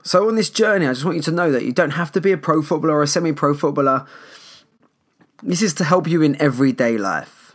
So, 0.02 0.26
on 0.26 0.36
this 0.36 0.48
journey, 0.48 0.86
I 0.86 0.94
just 0.94 1.04
want 1.04 1.18
you 1.18 1.22
to 1.24 1.32
know 1.32 1.52
that 1.52 1.64
you 1.64 1.72
don't 1.72 1.90
have 1.90 2.12
to 2.12 2.20
be 2.22 2.32
a 2.32 2.38
pro 2.38 2.62
footballer 2.62 2.94
or 2.94 3.02
a 3.02 3.06
semi 3.06 3.32
pro 3.32 3.52
footballer. 3.52 4.06
This 5.42 5.60
is 5.60 5.74
to 5.74 5.84
help 5.84 6.08
you 6.08 6.22
in 6.22 6.40
everyday 6.40 6.96
life. 6.96 7.45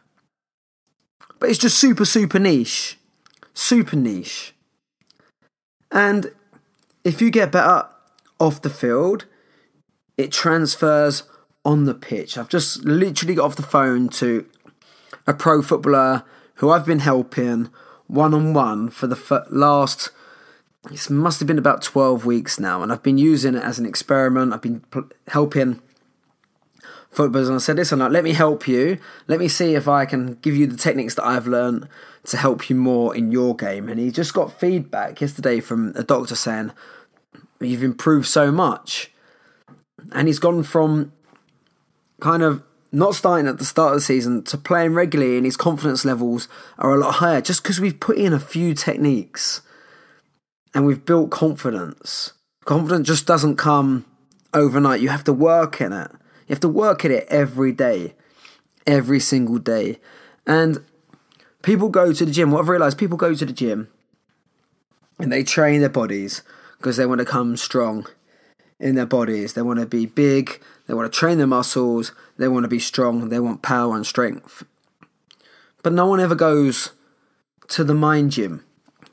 But 1.42 1.50
it's 1.50 1.60
just 1.60 1.80
super, 1.80 2.06
super 2.06 2.38
niche. 2.38 3.00
Super 3.56 3.96
niche. 3.96 4.54
And 5.92 6.32
if 7.04 7.20
you 7.20 7.32
get 7.32 7.52
better 7.52 7.88
off 8.40 8.62
the 8.62 8.70
field, 8.70 9.26
it 10.18 10.32
transfers 10.32 11.24
on 11.66 11.86
the 11.86 11.96
pitch. 11.96 12.38
I've 12.38 12.48
just 12.48 12.86
literally 12.86 13.34
got 13.34 13.46
off 13.46 13.56
the 13.56 13.64
phone 13.64 14.08
to 14.10 14.46
a 15.26 15.34
pro 15.34 15.64
footballer 15.64 16.24
who 16.56 16.70
I've 16.70 16.86
been 16.86 17.00
helping 17.00 17.70
one 18.06 18.36
on 18.36 18.54
one 18.54 18.92
for 18.92 19.08
the 19.08 19.46
last 19.50 20.12
it 20.92 21.10
must 21.10 21.40
have 21.40 21.48
been 21.48 21.60
about 21.60 21.82
12 21.82 22.26
weeks 22.26 22.60
now 22.60 22.82
and 22.82 22.92
I've 22.92 23.04
been 23.04 23.18
using 23.18 23.56
it 23.56 23.64
as 23.64 23.78
an 23.78 23.86
experiment. 23.86 24.54
I've 24.54 24.62
been 24.62 24.84
helping 25.28 25.82
footballers 27.12 27.50
and 27.50 27.56
I 27.56 27.60
said, 27.60 27.76
listen, 27.76 28.00
like, 28.00 28.12
let 28.12 28.24
me 28.24 28.34
help 28.34 28.68
you. 28.68 28.98
Let 29.28 29.40
me 29.40 29.48
see 29.48 29.76
if 29.76 29.88
I 29.88 30.06
can 30.06 30.36
give 30.36 30.56
you 30.56 30.66
the 30.66 30.78
techniques 30.78 31.16
that 31.16 31.26
I've 31.26 31.48
learned 31.48 31.88
to 32.26 32.38
help 32.38 32.70
you 32.70 32.76
more 32.76 33.16
in 33.16 33.32
your 33.32 33.56
game. 33.56 33.90
And 33.90 34.00
he 34.00 34.12
just 34.12 34.34
got 34.34 34.60
feedback 34.60 35.22
yesterday 35.22 35.60
from 35.60 35.94
a 35.96 36.04
doctor 36.04 36.36
saying, 36.36 36.72
you've 37.60 37.84
improved 37.84 38.28
so 38.28 38.52
much. 38.52 39.12
And 40.12 40.28
he's 40.28 40.40
gone 40.40 40.64
from 40.64 41.12
kind 42.22 42.44
of 42.44 42.64
not 42.92 43.16
starting 43.16 43.48
at 43.48 43.58
the 43.58 43.66
start 43.66 43.94
of 43.94 43.98
the 43.98 44.02
season 44.02 44.44
to 44.44 44.58
playing 44.58 44.94
regularly 44.94 45.38
and 45.38 45.46
his 45.46 45.58
confidence 45.58 46.04
levels 46.04 46.48
are 46.78 46.94
a 46.94 47.00
lot 47.00 47.16
higher 47.16 47.42
just 47.42 47.64
because 47.64 47.80
we've 47.80 48.00
put 48.00 48.18
in 48.18 48.34
a 48.34 48.40
few 48.40 48.74
techniques 48.74 49.62
and 50.74 50.86
we've 50.86 51.06
built 51.06 51.32
confidence. 51.32 52.34
Confidence 52.66 53.08
just 53.08 53.26
doesn't 53.26 53.56
come 53.56 54.06
overnight. 54.54 55.02
You 55.02 55.10
have 55.10 55.24
to 55.26 55.34
work 55.34 55.82
in 55.82 55.94
it. 55.94 56.12
You 56.52 56.56
have 56.56 56.60
to 56.60 56.68
work 56.68 57.06
at 57.06 57.12
it 57.12 57.26
every 57.30 57.72
day, 57.72 58.14
every 58.86 59.22
single 59.22 59.58
day. 59.58 60.00
And 60.46 60.84
people 61.62 61.88
go 61.88 62.12
to 62.12 62.26
the 62.26 62.32
gym. 62.34 62.52
What 62.52 62.60
I've 62.60 62.68
realized, 62.68 62.98
people 62.98 63.16
go 63.16 63.34
to 63.34 63.46
the 63.46 63.54
gym 63.54 63.88
and 65.18 65.32
they 65.32 65.46
train 65.46 65.80
their 65.80 65.88
bodies 65.88 66.44
because 66.78 66.98
they 66.98 67.06
want 67.06 67.20
to 67.20 67.26
come 67.26 67.56
strong 67.56 68.06
in 68.82 68.96
their 68.96 69.06
bodies. 69.06 69.54
They 69.54 69.62
want 69.62 69.80
to 69.80 69.86
be 69.86 70.06
big. 70.06 70.62
They 70.88 70.94
want 70.94 71.10
to 71.10 71.18
train 71.18 71.38
their 71.38 71.48
muscles. 71.48 72.12
They 72.36 72.50
want 72.50 72.66
to 72.66 72.68
be 72.68 72.80
strong. 72.80 73.30
They 73.30 73.40
want 73.40 73.62
power 73.62 73.96
and 73.96 74.06
strength. 74.06 74.66
But 75.84 75.94
no 75.94 76.06
one 76.06 76.20
ever 76.20 76.36
goes 76.36 76.92
to 77.70 77.86
the 77.86 77.94
mind 77.94 78.32
gym 78.32 78.66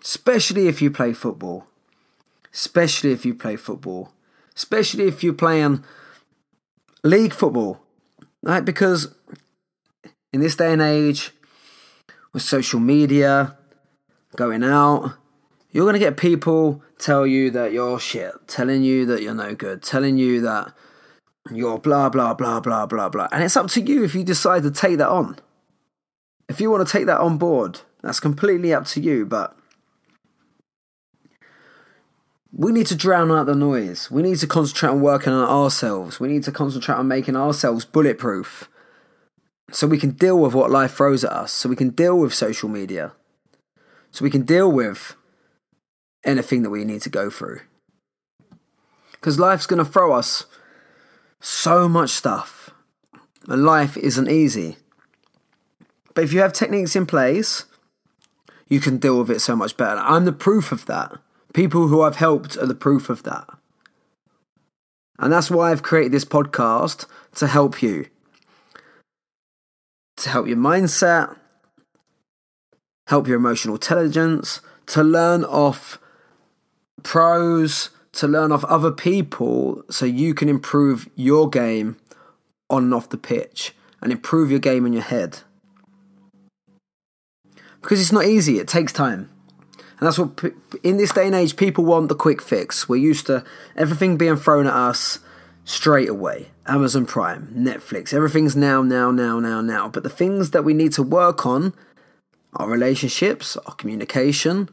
especially 0.03 0.67
if 0.67 0.83
you 0.83 0.91
play 0.91 1.13
football. 1.13 1.67
Especially 2.53 3.13
if 3.13 3.25
you 3.25 3.33
play 3.33 3.55
football. 3.55 4.11
Especially 4.57 5.07
if 5.07 5.23
you're 5.23 5.35
playing 5.35 5.85
league 7.03 7.33
football. 7.33 7.81
Right? 8.43 8.65
Because 8.65 9.15
in 10.33 10.41
this 10.41 10.57
day 10.57 10.73
and 10.73 10.83
age, 10.83 11.33
with 12.33 12.43
social 12.43 12.81
media, 12.81 13.57
going 14.37 14.63
out, 14.63 15.15
you're 15.71 15.85
going 15.85 15.95
to 15.95 15.99
get 15.99 16.17
people 16.17 16.83
tell 16.99 17.27
you 17.27 17.51
that 17.51 17.73
you're 17.73 17.99
shit, 17.99 18.33
telling 18.47 18.83
you 18.83 19.07
that 19.07 19.23
you're 19.23 19.35
no 19.35 19.55
good, 19.55 19.83
telling 19.83 20.19
you 20.19 20.41
that 20.43 20.73
you're 21.51 21.79
blah, 21.79 22.09
blah, 22.09 22.35
blah, 22.35 22.61
blah, 22.61 22.87
blah, 22.87 23.09
blah. 23.09 23.29
And 23.33 23.43
it's 23.43 23.57
up 23.57 23.69
to 23.71 23.81
you 23.81 24.05
if 24.05 24.15
you 24.15 24.23
decide 24.23 24.63
to 24.63 24.71
take 24.71 24.99
that 24.99 25.09
on. 25.09 25.39
If 26.49 26.61
you 26.61 26.71
want 26.71 26.87
to 26.87 26.93
take 26.93 27.07
that 27.07 27.21
on 27.21 27.39
board, 27.39 27.81
that's 28.03 28.21
completely 28.21 28.73
up 28.73 28.87
to 28.87 29.01
you. 29.01 29.27
But 29.27 29.58
we 32.53 32.73
need 32.73 32.87
to 32.87 32.97
drown 32.97 33.31
out 33.31 33.47
the 33.47 33.55
noise. 33.55 34.11
We 34.11 34.23
need 34.23 34.39
to 34.39 34.47
concentrate 34.47 34.91
on 34.91 35.01
working 35.01 35.33
on 35.33 35.49
ourselves. 35.49 36.19
We 36.19 36.29
need 36.29 36.45
to 36.45 36.53
concentrate 36.53 36.97
on 36.97 37.09
making 37.09 37.37
ourselves 37.37 37.85
bulletproof 37.85 38.69
so 39.71 39.87
we 39.87 39.99
can 39.99 40.13
deal 40.13 40.39
with 40.39 40.55
what 40.55 40.71
life 40.71 40.95
throws 40.95 41.25
at 41.25 41.33
us, 41.33 41.53
so 41.53 41.69
we 41.69 41.77
can 41.77 41.91
deal 41.91 42.19
with 42.19 42.33
social 42.33 42.71
media, 42.71 43.13
so 44.11 44.25
we 44.25 44.31
can 44.31 44.43
deal 44.43 44.73
with 44.73 45.15
anything 46.25 46.63
that 46.63 46.71
we 46.71 46.85
need 46.85 47.03
to 47.03 47.11
go 47.11 47.29
through. 47.29 47.61
Because 49.13 49.39
life's 49.39 49.67
going 49.67 49.85
to 49.85 49.91
throw 49.91 50.15
us 50.15 50.47
so 51.41 51.87
much 51.87 52.11
stuff, 52.11 52.71
and 53.47 53.65
life 53.65 53.97
isn't 53.99 54.31
easy. 54.31 54.79
But 56.15 56.25
if 56.25 56.33
you 56.33 56.41
have 56.41 56.53
techniques 56.55 56.97
in 56.97 57.05
place, 57.05 57.67
you 58.69 58.81
can 58.81 58.97
deal 58.97 59.19
with 59.19 59.31
it 59.31 59.41
so 59.41 59.55
much 59.55 59.77
better. 59.77 60.01
I'm 60.01 60.25
the 60.25 60.33
proof 60.33 60.73
of 60.73 60.87
that. 60.87 61.13
People 61.59 61.89
who 61.89 62.03
I've 62.03 62.15
helped 62.15 62.57
are 62.57 62.67
the 62.67 62.73
proof 62.73 63.11
of 63.11 63.25
that. 63.25 63.49
And 65.19 65.33
that's 65.33 65.51
why 65.51 65.73
I've 65.73 65.83
created 65.83 66.13
this 66.13 66.25
podcast 66.25 67.07
to 67.35 67.49
help 67.49 67.83
you. 67.83 68.07
To 70.19 70.29
help 70.31 70.47
your 70.47 70.57
mindset, 70.57 71.37
help 73.09 73.27
your 73.27 73.39
emotional 73.39 73.75
intelligence, 73.75 74.61
to 74.87 75.03
learn 75.03 75.43
off 75.43 75.99
pros, 77.03 77.91
to 78.13 78.29
learn 78.29 78.53
off 78.53 78.63
other 78.67 78.93
people 78.93 79.83
so 79.91 80.07
you 80.07 80.35
can 80.35 80.49
improve 80.49 81.11
your 81.17 81.51
game 81.51 81.97
on 82.71 82.85
and 82.85 82.95
off 82.95 83.09
the 83.09 83.19
pitch 83.19 83.75
and 84.01 84.13
improve 84.13 84.49
your 84.49 84.61
game 84.61 84.87
in 84.87 84.93
your 84.93 85.03
head. 85.03 85.41
Because 87.83 88.01
it's 88.01 88.13
not 88.13 88.27
easy, 88.27 88.61
it 88.61 88.69
takes 88.69 88.93
time. 88.93 89.29
And 89.99 90.07
that's 90.07 90.19
what, 90.19 90.41
in 90.83 90.97
this 90.97 91.13
day 91.13 91.27
and 91.27 91.35
age, 91.35 91.57
people 91.57 91.85
want 91.85 92.09
the 92.09 92.15
quick 92.15 92.41
fix. 92.41 92.89
We're 92.89 92.97
used 92.97 93.27
to 93.27 93.45
everything 93.77 94.17
being 94.17 94.37
thrown 94.37 94.67
at 94.67 94.75
us 94.75 95.19
straight 95.65 96.09
away. 96.09 96.49
Amazon 96.67 97.05
Prime, 97.05 97.53
Netflix, 97.57 98.15
everything's 98.15 98.55
now, 98.55 98.83
now, 98.83 99.11
now, 99.11 99.41
now, 99.41 99.61
now. 99.61 99.89
But 99.89 100.03
the 100.05 100.11
things 100.11 100.51
that 100.53 100.65
we 100.65 100.73
need 100.73 100.93
to 100.93 101.03
work 101.03 101.45
on 101.45 101.73
our 102.55 102.69
relationships, 102.69 103.57
our 103.57 103.75
communication, 103.75 104.69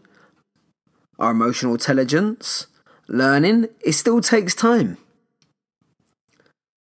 our 1.17 1.31
emotional 1.31 1.73
intelligence, 1.73 2.67
learning, 3.07 3.67
it 3.81 3.93
still 3.93 4.21
takes 4.21 4.53
time. 4.53 4.97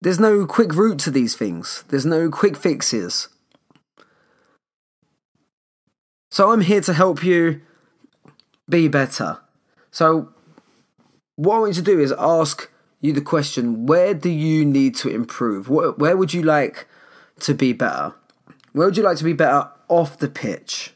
There's 0.01 0.21
no 0.21 0.47
quick 0.47 0.75
route 0.75 1.01
to 1.01 1.11
these 1.11 1.35
things, 1.35 1.85
there's 1.89 2.07
no 2.07 2.31
quick 2.31 2.57
fixes. 2.57 3.29
So 6.31 6.53
I'm 6.53 6.61
here 6.61 6.83
to 6.83 6.93
help 6.93 7.25
you 7.25 7.63
be 8.69 8.89
better. 8.89 9.39
So, 9.91 10.31
what 11.37 11.57
I 11.57 11.59
want 11.61 11.77
you 11.77 11.83
to 11.83 11.91
do 11.91 12.01
is 12.01 12.13
ask 12.19 12.71
you 13.01 13.13
the 13.13 13.21
question 13.21 13.87
where 13.87 14.15
do 14.15 14.29
you 14.29 14.65
need 14.65 14.97
to 14.97 15.09
improve? 15.09 15.69
Where 15.69 16.17
would 16.17 16.35
you 16.35 16.43
like 16.43 16.87
to 17.41 17.55
be 17.55 17.73
better? 17.73 18.15
Where 18.73 18.87
would 18.87 18.97
you 18.97 19.03
like 19.03 19.19
to 19.19 19.25
be 19.25 19.33
better 19.33 19.71
off 19.89 20.19
the 20.19 20.29
pitch? 20.29 20.95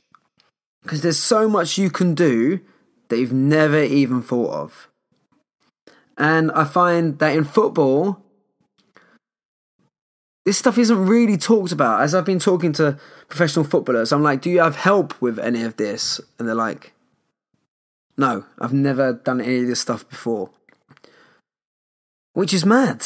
Because 0.83 1.03
there's 1.03 1.19
so 1.19 1.49
much 1.49 1.79
you 1.79 1.91
can 1.91 2.15
do 2.15 2.61
that 3.09 3.19
you've 3.19 3.33
never 3.33 3.83
even 3.83 4.23
thought 4.23 4.53
of. 4.53 4.89
And 6.19 6.51
I 6.53 6.65
find 6.65 7.19
that 7.21 7.37
in 7.37 7.45
football, 7.45 8.23
this 10.45 10.59
stuff 10.59 10.77
isn't 10.77 11.07
really 11.07 11.37
talked 11.37 11.73
about. 11.73 12.01
As 12.01 12.15
I've 12.15 12.25
been 12.25 12.39
talking 12.39 12.73
to 12.75 12.99
professional 13.29 13.65
footballers, 13.65 14.13
I'm 14.13 14.23
like, 14.23 14.41
do 14.41 14.51
you 14.51 14.61
have 14.61 14.77
help 14.77 15.21
with 15.21 15.39
any 15.39 15.63
of 15.63 15.77
this? 15.77 16.21
And 16.39 16.49
they're 16.49 16.55
like, 16.55 16.92
no, 18.17 18.45
I've 18.59 18.73
never 18.73 19.13
done 19.13 19.41
any 19.41 19.61
of 19.61 19.67
this 19.67 19.81
stuff 19.81 20.09
before. 20.09 20.51
Which 22.35 22.55
is 22.55 22.65
mad. 22.65 23.05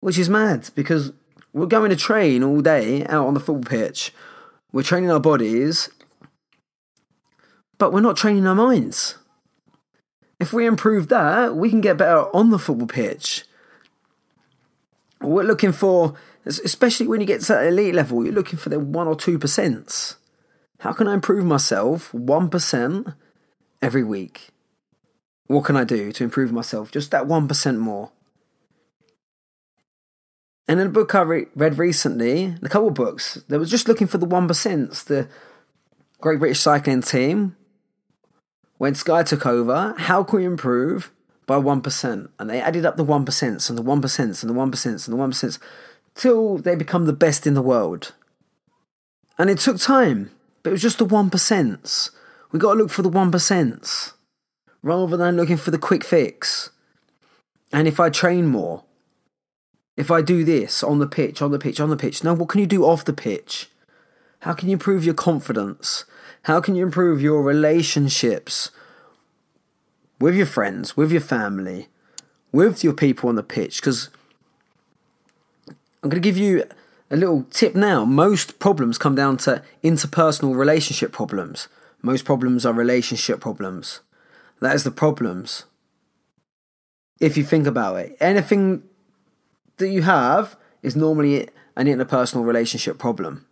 Which 0.00 0.18
is 0.18 0.28
mad 0.28 0.70
because 0.74 1.12
we're 1.52 1.66
going 1.66 1.90
to 1.90 1.96
train 1.96 2.42
all 2.42 2.60
day 2.60 3.04
out 3.06 3.26
on 3.26 3.34
the 3.34 3.40
football 3.40 3.64
pitch. 3.64 4.12
We're 4.72 4.82
training 4.82 5.10
our 5.10 5.20
bodies, 5.20 5.88
but 7.78 7.92
we're 7.92 8.00
not 8.00 8.16
training 8.16 8.46
our 8.46 8.54
minds. 8.54 9.16
If 10.38 10.52
we 10.52 10.66
improve 10.66 11.08
that, 11.08 11.56
we 11.56 11.70
can 11.70 11.80
get 11.80 11.96
better 11.96 12.34
on 12.36 12.50
the 12.50 12.58
football 12.58 12.86
pitch. 12.86 13.44
We're 15.20 15.42
looking 15.42 15.72
for, 15.72 16.14
especially 16.46 17.08
when 17.08 17.20
you 17.20 17.26
get 17.26 17.40
to 17.42 17.54
that 17.54 17.66
elite 17.66 17.94
level, 17.94 18.24
you're 18.24 18.32
looking 18.32 18.58
for 18.58 18.68
the 18.68 18.78
1 18.78 19.06
or 19.08 19.16
2%. 19.16 20.16
How 20.80 20.92
can 20.92 21.08
I 21.08 21.14
improve 21.14 21.44
myself 21.44 22.12
1%? 22.12 23.14
Every 23.80 24.04
week. 24.04 24.48
What 25.46 25.64
can 25.64 25.76
I 25.76 25.84
do 25.84 26.12
to 26.12 26.24
improve 26.24 26.52
myself 26.52 26.90
just 26.90 27.10
that 27.10 27.24
1% 27.24 27.78
more? 27.78 28.10
And 30.68 30.78
in 30.78 30.88
a 30.88 30.90
book 30.90 31.14
I 31.14 31.22
re- 31.22 31.46
read 31.56 31.78
recently, 31.78 32.54
a 32.62 32.68
couple 32.68 32.88
of 32.88 32.94
books, 32.94 33.42
they 33.48 33.56
was 33.56 33.70
just 33.70 33.88
looking 33.88 34.06
for 34.06 34.18
the 34.18 34.26
1%. 34.26 35.04
The 35.04 35.28
Great 36.20 36.38
British 36.38 36.60
Cycling 36.60 37.00
Team, 37.00 37.56
when 38.76 38.94
Sky 38.94 39.22
took 39.22 39.46
over, 39.46 39.94
how 39.96 40.22
can 40.22 40.40
we 40.40 40.44
improve 40.44 41.10
by 41.46 41.56
1%? 41.56 42.28
And 42.38 42.50
they 42.50 42.60
added 42.60 42.84
up 42.84 42.96
the 42.96 43.04
1% 43.04 43.68
and 43.68 43.78
the 43.78 43.82
1% 43.82 44.18
and 44.42 44.50
the 44.50 44.54
1% 44.54 44.86
and 44.86 45.18
the 45.18 45.22
1% 45.22 45.58
till 46.14 46.58
they 46.58 46.74
become 46.74 47.06
the 47.06 47.12
best 47.14 47.46
in 47.46 47.54
the 47.54 47.62
world. 47.62 48.12
And 49.38 49.48
it 49.48 49.58
took 49.58 49.78
time, 49.78 50.30
but 50.62 50.70
it 50.70 50.72
was 50.72 50.82
just 50.82 50.98
the 50.98 51.06
1%. 51.06 52.10
We 52.50 52.58
got 52.58 52.74
to 52.74 52.78
look 52.78 52.90
for 52.90 53.02
the 53.02 53.10
1%, 53.10 54.12
rather 54.82 55.16
than 55.16 55.36
looking 55.36 55.56
for 55.56 55.70
the 55.70 55.78
quick 55.78 56.04
fix. 56.04 56.70
And 57.72 57.86
if 57.86 58.00
I 58.00 58.08
train 58.08 58.46
more, 58.46 58.84
if 59.96 60.10
I 60.10 60.22
do 60.22 60.44
this 60.44 60.82
on 60.82 60.98
the 60.98 61.06
pitch, 61.06 61.42
on 61.42 61.50
the 61.50 61.58
pitch, 61.58 61.80
on 61.80 61.90
the 61.90 61.96
pitch, 61.96 62.24
no, 62.24 62.32
what 62.32 62.48
can 62.48 62.60
you 62.60 62.66
do 62.66 62.84
off 62.84 63.04
the 63.04 63.12
pitch? 63.12 63.68
How 64.40 64.52
can 64.54 64.68
you 64.68 64.74
improve 64.74 65.04
your 65.04 65.14
confidence? 65.14 66.04
How 66.42 66.60
can 66.60 66.74
you 66.74 66.84
improve 66.84 67.20
your 67.20 67.42
relationships 67.42 68.70
with 70.20 70.34
your 70.36 70.46
friends, 70.46 70.96
with 70.96 71.10
your 71.10 71.20
family, 71.20 71.88
with 72.52 72.82
your 72.82 72.92
people 72.94 73.28
on 73.28 73.34
the 73.34 73.42
pitch? 73.42 73.80
Because 73.80 74.08
I'm 76.02 76.08
going 76.08 76.22
to 76.22 76.26
give 76.26 76.38
you 76.38 76.64
a 77.10 77.16
little 77.16 77.44
tip 77.50 77.74
now. 77.74 78.04
Most 78.04 78.58
problems 78.60 78.98
come 78.98 79.16
down 79.16 79.36
to 79.38 79.62
interpersonal 79.82 80.56
relationship 80.56 81.10
problems. 81.10 81.68
Most 82.02 82.24
problems 82.24 82.64
are 82.64 82.72
relationship 82.72 83.40
problems. 83.40 84.00
That 84.60 84.74
is 84.74 84.84
the 84.84 84.90
problems. 84.90 85.64
If 87.20 87.36
you 87.36 87.44
think 87.44 87.66
about 87.66 87.96
it, 87.96 88.16
anything 88.20 88.84
that 89.78 89.88
you 89.88 90.02
have 90.02 90.56
is 90.82 90.94
normally 90.94 91.48
an 91.76 91.86
interpersonal 91.86 92.44
relationship 92.44 92.98
problem. 92.98 93.46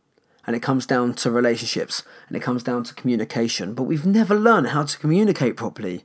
And 0.46 0.54
it 0.54 0.62
comes 0.62 0.86
down 0.86 1.14
to 1.14 1.30
relationships 1.30 2.04
and 2.28 2.36
it 2.36 2.42
comes 2.42 2.62
down 2.62 2.84
to 2.84 2.94
communication. 2.94 3.74
But 3.74 3.84
we've 3.84 4.06
never 4.06 4.38
learned 4.38 4.68
how 4.68 4.84
to 4.84 4.98
communicate 4.98 5.56
properly. 5.56 6.04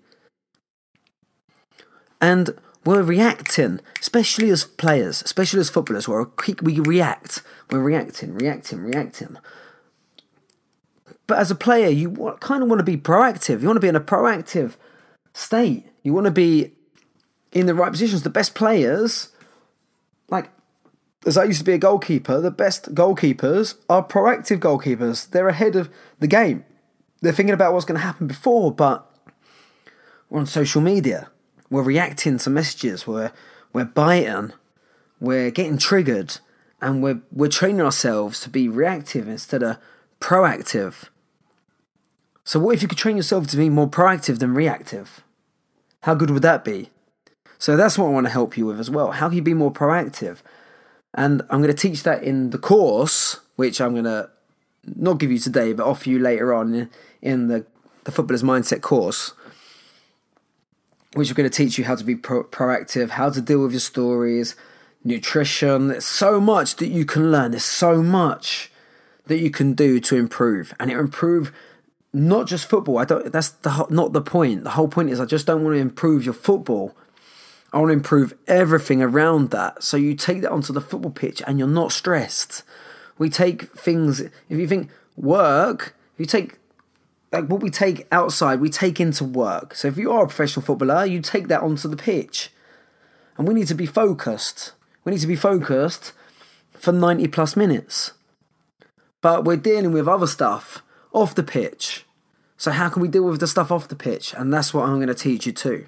And 2.19 2.55
we're 2.83 3.03
reacting, 3.03 3.81
especially 3.99 4.49
as 4.49 4.63
players, 4.63 5.21
especially 5.21 5.59
as 5.59 5.69
footballers, 5.69 6.07
we're 6.07 6.25
we 6.63 6.79
react. 6.79 7.43
We're 7.69 7.83
reacting, 7.83 8.33
reacting, 8.33 8.79
reacting. 8.79 9.37
But 11.31 11.39
as 11.39 11.49
a 11.49 11.55
player, 11.55 11.87
you 11.87 12.35
kind 12.41 12.61
of 12.61 12.67
want 12.67 12.79
to 12.79 12.83
be 12.83 12.97
proactive. 12.97 13.61
You 13.61 13.67
want 13.67 13.77
to 13.77 13.81
be 13.81 13.87
in 13.87 13.95
a 13.95 14.01
proactive 14.01 14.75
state. 15.33 15.85
You 16.03 16.11
want 16.11 16.25
to 16.25 16.31
be 16.31 16.73
in 17.53 17.67
the 17.67 17.73
right 17.73 17.89
positions. 17.89 18.23
The 18.23 18.29
best 18.29 18.53
players, 18.53 19.29
like 20.27 20.49
as 21.25 21.37
I 21.37 21.45
used 21.45 21.59
to 21.59 21.63
be 21.63 21.71
a 21.71 21.77
goalkeeper, 21.77 22.41
the 22.41 22.51
best 22.51 22.93
goalkeepers 22.93 23.75
are 23.89 24.05
proactive 24.05 24.59
goalkeepers. 24.59 25.29
They're 25.29 25.47
ahead 25.47 25.77
of 25.77 25.89
the 26.19 26.27
game. 26.27 26.65
They're 27.21 27.31
thinking 27.31 27.53
about 27.53 27.71
what's 27.71 27.85
going 27.85 27.97
to 27.97 28.05
happen 28.05 28.27
before, 28.27 28.69
but 28.69 29.09
we're 30.29 30.41
on 30.41 30.47
social 30.47 30.81
media. 30.81 31.29
We're 31.69 31.81
reacting 31.81 32.39
to 32.39 32.49
messages. 32.49 33.07
We're 33.07 33.31
we're 33.71 33.85
biting. 33.85 34.51
We're 35.21 35.49
getting 35.49 35.77
triggered, 35.77 36.39
and 36.81 37.01
we're 37.01 37.21
we're 37.31 37.47
training 37.47 37.79
ourselves 37.79 38.41
to 38.41 38.49
be 38.49 38.67
reactive 38.67 39.29
instead 39.29 39.63
of 39.63 39.77
proactive. 40.19 41.05
So, 42.43 42.59
what 42.59 42.75
if 42.75 42.81
you 42.81 42.87
could 42.87 42.97
train 42.97 43.17
yourself 43.17 43.47
to 43.47 43.57
be 43.57 43.69
more 43.69 43.87
proactive 43.87 44.39
than 44.39 44.53
reactive? 44.53 45.21
How 46.01 46.15
good 46.15 46.31
would 46.31 46.41
that 46.41 46.63
be? 46.63 46.89
So, 47.59 47.77
that's 47.77 47.97
what 47.97 48.07
I 48.07 48.09
want 48.09 48.25
to 48.25 48.31
help 48.31 48.57
you 48.57 48.65
with 48.65 48.79
as 48.79 48.89
well. 48.89 49.11
How 49.11 49.27
can 49.27 49.37
you 49.37 49.43
be 49.43 49.53
more 49.53 49.71
proactive? 49.71 50.39
And 51.13 51.41
I'm 51.49 51.61
going 51.61 51.73
to 51.73 51.73
teach 51.73 52.03
that 52.03 52.23
in 52.23 52.51
the 52.51 52.57
course, 52.57 53.39
which 53.55 53.81
I'm 53.81 53.93
going 53.93 54.05
to 54.05 54.29
not 54.95 55.19
give 55.19 55.31
you 55.31 55.39
today, 55.39 55.73
but 55.73 55.85
offer 55.85 56.09
you 56.09 56.19
later 56.19 56.53
on 56.53 56.89
in 57.21 57.47
the, 57.47 57.65
the 58.05 58.11
Footballer's 58.11 58.43
Mindset 58.43 58.81
course, 58.81 59.33
which 61.13 61.29
we're 61.29 61.35
going 61.35 61.49
to 61.49 61.55
teach 61.55 61.77
you 61.77 61.83
how 61.83 61.95
to 61.95 62.03
be 62.03 62.15
pro- 62.15 62.45
proactive, 62.45 63.11
how 63.11 63.29
to 63.29 63.41
deal 63.41 63.61
with 63.61 63.71
your 63.71 63.81
stories, 63.81 64.55
nutrition. 65.03 65.89
There's 65.89 66.05
so 66.05 66.39
much 66.39 66.77
that 66.77 66.87
you 66.87 67.05
can 67.05 67.31
learn. 67.31 67.51
There's 67.51 67.63
so 67.63 68.01
much 68.01 68.71
that 69.27 69.39
you 69.39 69.51
can 69.51 69.73
do 69.73 69.99
to 69.99 70.15
improve, 70.15 70.73
and 70.79 70.89
it 70.89 70.97
improve 70.97 71.51
not 72.13 72.47
just 72.47 72.65
football. 72.65 72.97
I 72.97 73.05
don't. 73.05 73.31
That's 73.31 73.49
the 73.49 73.85
not 73.89 74.13
the 74.13 74.21
point. 74.21 74.63
The 74.63 74.71
whole 74.71 74.87
point 74.87 75.09
is 75.09 75.19
I 75.19 75.25
just 75.25 75.47
don't 75.47 75.63
want 75.63 75.75
to 75.75 75.79
improve 75.79 76.25
your 76.25 76.33
football. 76.33 76.95
I 77.73 77.79
want 77.79 77.89
to 77.89 77.93
improve 77.93 78.33
everything 78.47 79.01
around 79.01 79.51
that. 79.51 79.81
So 79.81 79.95
you 79.95 80.13
take 80.15 80.41
that 80.41 80.51
onto 80.51 80.73
the 80.73 80.81
football 80.81 81.11
pitch, 81.11 81.41
and 81.47 81.57
you're 81.57 81.67
not 81.67 81.91
stressed. 81.91 82.63
We 83.17 83.29
take 83.29 83.73
things. 83.77 84.19
If 84.19 84.31
you 84.49 84.67
think 84.67 84.89
work, 85.15 85.95
if 86.15 86.19
you 86.19 86.25
take 86.25 86.57
like 87.31 87.45
what 87.47 87.61
we 87.61 87.69
take 87.69 88.07
outside, 88.11 88.59
we 88.59 88.69
take 88.69 88.99
into 88.99 89.23
work. 89.23 89.73
So 89.75 89.87
if 89.87 89.97
you 89.97 90.11
are 90.11 90.23
a 90.23 90.27
professional 90.27 90.65
footballer, 90.65 91.05
you 91.05 91.21
take 91.21 91.47
that 91.47 91.61
onto 91.61 91.87
the 91.87 91.95
pitch, 91.95 92.51
and 93.37 93.47
we 93.47 93.53
need 93.53 93.67
to 93.67 93.75
be 93.75 93.85
focused. 93.85 94.73
We 95.05 95.13
need 95.13 95.21
to 95.21 95.27
be 95.27 95.37
focused 95.37 96.11
for 96.73 96.91
ninety 96.91 97.27
plus 97.29 97.55
minutes. 97.55 98.11
But 99.21 99.45
we're 99.45 99.55
dealing 99.55 99.93
with 99.93 100.07
other 100.07 100.27
stuff 100.27 100.81
off 101.13 101.35
the 101.35 101.43
pitch. 101.43 102.05
So, 102.57 102.71
how 102.71 102.89
can 102.89 103.01
we 103.01 103.07
deal 103.07 103.23
with 103.23 103.39
the 103.39 103.47
stuff 103.47 103.71
off 103.71 103.87
the 103.87 103.95
pitch? 103.95 104.33
And 104.37 104.53
that's 104.53 104.73
what 104.73 104.87
I'm 104.87 104.95
going 104.95 105.07
to 105.07 105.15
teach 105.15 105.45
you 105.45 105.51
too. 105.51 105.87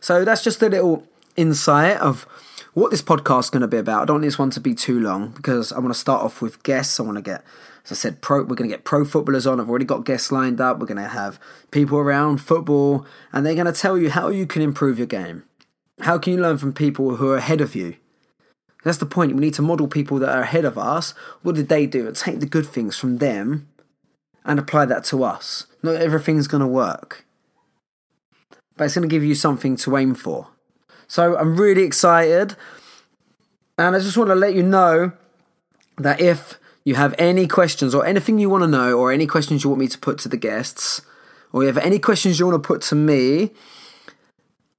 So, 0.00 0.24
that's 0.24 0.44
just 0.44 0.62
a 0.62 0.68
little 0.68 1.06
insight 1.36 1.96
of 1.98 2.26
what 2.74 2.90
this 2.90 3.02
podcast 3.02 3.40
is 3.40 3.50
going 3.50 3.62
to 3.62 3.68
be 3.68 3.78
about. 3.78 4.02
I 4.02 4.04
don't 4.04 4.16
want 4.16 4.24
this 4.24 4.38
one 4.38 4.50
to 4.50 4.60
be 4.60 4.74
too 4.74 5.00
long 5.00 5.30
because 5.30 5.72
I 5.72 5.78
want 5.78 5.92
to 5.92 5.98
start 5.98 6.22
off 6.22 6.42
with 6.42 6.62
guests. 6.62 7.00
I 7.00 7.02
want 7.02 7.16
to 7.16 7.22
get, 7.22 7.42
as 7.84 7.92
I 7.92 7.94
said, 7.94 8.20
pro. 8.20 8.40
We're 8.42 8.54
going 8.54 8.70
to 8.70 8.76
get 8.76 8.84
pro 8.84 9.04
footballers 9.04 9.46
on. 9.46 9.60
I've 9.60 9.68
already 9.68 9.84
got 9.84 10.04
guests 10.04 10.30
lined 10.30 10.60
up. 10.60 10.78
We're 10.78 10.86
going 10.86 11.02
to 11.02 11.08
have 11.08 11.40
people 11.70 11.98
around 11.98 12.38
football, 12.38 13.06
and 13.32 13.44
they're 13.44 13.54
going 13.54 13.66
to 13.66 13.72
tell 13.72 13.98
you 13.98 14.10
how 14.10 14.28
you 14.28 14.46
can 14.46 14.62
improve 14.62 14.98
your 14.98 15.06
game. 15.06 15.44
How 16.00 16.18
can 16.18 16.34
you 16.34 16.40
learn 16.40 16.58
from 16.58 16.72
people 16.72 17.16
who 17.16 17.30
are 17.30 17.38
ahead 17.38 17.60
of 17.60 17.74
you? 17.74 17.96
That's 18.86 18.98
the 18.98 19.04
point. 19.04 19.34
We 19.34 19.40
need 19.40 19.54
to 19.54 19.62
model 19.62 19.88
people 19.88 20.20
that 20.20 20.28
are 20.28 20.42
ahead 20.42 20.64
of 20.64 20.78
us. 20.78 21.10
What 21.42 21.56
did 21.56 21.68
they 21.68 21.86
do? 21.86 22.06
And 22.06 22.14
take 22.14 22.38
the 22.38 22.46
good 22.46 22.68
things 22.68 22.96
from 22.96 23.18
them 23.18 23.66
and 24.44 24.60
apply 24.60 24.84
that 24.84 25.02
to 25.06 25.24
us. 25.24 25.66
Not 25.82 25.96
everything's 25.96 26.46
going 26.46 26.60
to 26.60 26.68
work, 26.68 27.26
but 28.76 28.84
it's 28.84 28.94
going 28.94 29.08
to 29.08 29.12
give 29.12 29.24
you 29.24 29.34
something 29.34 29.74
to 29.78 29.96
aim 29.96 30.14
for. 30.14 30.46
So 31.08 31.36
I'm 31.36 31.56
really 31.56 31.82
excited. 31.82 32.54
And 33.76 33.96
I 33.96 33.98
just 33.98 34.16
want 34.16 34.28
to 34.28 34.36
let 34.36 34.54
you 34.54 34.62
know 34.62 35.10
that 35.98 36.20
if 36.20 36.56
you 36.84 36.94
have 36.94 37.12
any 37.18 37.48
questions 37.48 37.92
or 37.92 38.06
anything 38.06 38.38
you 38.38 38.48
want 38.48 38.62
to 38.62 38.68
know, 38.68 38.96
or 38.96 39.10
any 39.10 39.26
questions 39.26 39.64
you 39.64 39.70
want 39.70 39.80
me 39.80 39.88
to 39.88 39.98
put 39.98 40.18
to 40.18 40.28
the 40.28 40.36
guests, 40.36 41.02
or 41.52 41.62
you 41.62 41.66
have 41.66 41.78
any 41.78 41.98
questions 41.98 42.38
you 42.38 42.46
want 42.46 42.62
to 42.62 42.64
put 42.64 42.82
to 42.82 42.94
me, 42.94 43.50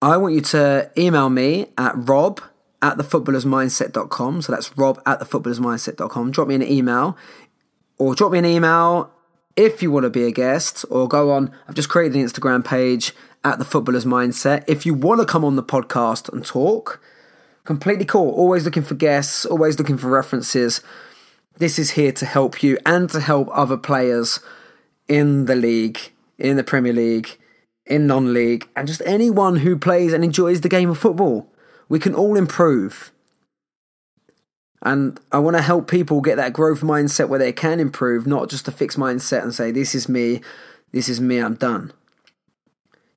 I 0.02 0.16
want 0.16 0.34
you 0.34 0.42
to 0.42 0.90
email 0.98 1.30
me 1.30 1.74
at 1.78 1.92
rob 1.98 2.40
at 2.82 2.98
thefootballersmindset.com. 2.98 4.42
So 4.42 4.52
that's 4.52 4.78
rob 4.78 5.02
at 5.06 5.20
thefootballersmindset.com. 5.20 6.32
Drop 6.32 6.48
me 6.48 6.56
an 6.56 6.64
email 6.64 7.18
or 7.98 8.16
drop 8.16 8.32
me 8.32 8.40
an 8.40 8.46
email 8.46 9.12
if 9.56 9.82
you 9.82 9.92
want 9.92 10.04
to 10.04 10.10
be 10.10 10.24
a 10.24 10.32
guest 10.32 10.86
or 10.90 11.08
go 11.08 11.32
on. 11.32 11.52
I've 11.68 11.76
just 11.76 11.90
created 11.90 12.16
an 12.16 12.26
Instagram 12.26 12.64
page 12.64 13.14
at 13.44 13.60
the 13.60 13.66
footballers 13.66 14.06
mindset. 14.06 14.64
If 14.68 14.86
you 14.86 14.94
want 14.94 15.22
to 15.22 15.26
come 15.26 15.44
on 15.44 15.56
the 15.56 15.64
podcast 15.64 16.32
and 16.32 16.46
talk, 16.46 17.02
completely 17.64 18.06
cool. 18.06 18.30
Always 18.32 18.66
looking 18.66 18.84
for 18.84 18.96
guests, 18.96 19.46
always 19.46 19.80
looking 19.80 19.98
for 19.98 20.10
references. 20.10 20.82
This 21.58 21.80
is 21.80 21.92
here 21.92 22.12
to 22.12 22.26
help 22.26 22.62
you 22.62 22.78
and 22.86 23.10
to 23.10 23.20
help 23.20 23.50
other 23.52 23.78
players 23.78 24.40
in 25.08 25.46
the 25.46 25.56
league, 25.56 26.00
in 26.38 26.56
the 26.56 26.64
Premier 26.64 26.94
League, 26.94 27.38
in 27.86 28.06
non 28.06 28.34
league, 28.34 28.68
and 28.76 28.88
just 28.88 29.02
anyone 29.06 29.58
who 29.58 29.78
plays 29.78 30.14
and 30.14 30.24
enjoys 30.24 30.62
the 30.62 30.70
game 30.70 30.90
of 30.90 31.00
football. 31.00 31.52
We 31.90 32.00
can 32.00 32.14
all 32.14 32.36
improve. 32.36 33.12
And 34.82 35.20
I 35.32 35.40
want 35.40 35.58
to 35.58 35.62
help 35.62 35.90
people 35.90 36.22
get 36.22 36.36
that 36.36 36.54
growth 36.54 36.82
mindset 36.82 37.30
where 37.30 37.40
they 37.40 37.52
can 37.52 37.80
improve, 37.80 38.28
not 38.28 38.50
just 38.50 38.68
a 38.68 38.72
fixed 38.72 38.98
mindset 38.98 39.44
and 39.44 39.54
say, 39.54 39.72
This 39.72 39.96
is 39.96 40.08
me, 40.08 40.42
this 40.92 41.10
is 41.10 41.20
me, 41.20 41.40
I'm 41.40 41.56
done. 41.56 41.92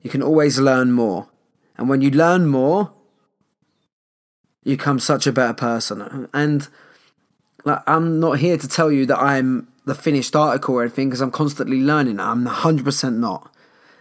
You 0.00 0.10
can 0.10 0.22
always 0.22 0.58
learn 0.58 0.92
more. 0.92 1.28
And 1.76 1.88
when 1.88 2.00
you 2.00 2.10
learn 2.10 2.46
more, 2.46 2.92
you 4.64 4.76
become 4.76 4.98
such 4.98 5.26
a 5.26 5.32
better 5.32 5.54
person. 5.54 6.28
And 6.32 6.68
like, 7.64 7.82
I'm 7.86 8.20
not 8.20 8.38
here 8.38 8.56
to 8.56 8.68
tell 8.68 8.90
you 8.90 9.06
that 9.06 9.18
I'm 9.18 9.68
the 9.86 9.94
finished 9.94 10.36
article 10.36 10.76
or 10.76 10.82
anything 10.82 11.08
because 11.08 11.20
I'm 11.20 11.30
constantly 11.30 11.80
learning. 11.80 12.20
I'm 12.20 12.46
100% 12.46 13.16
not. 13.16 13.52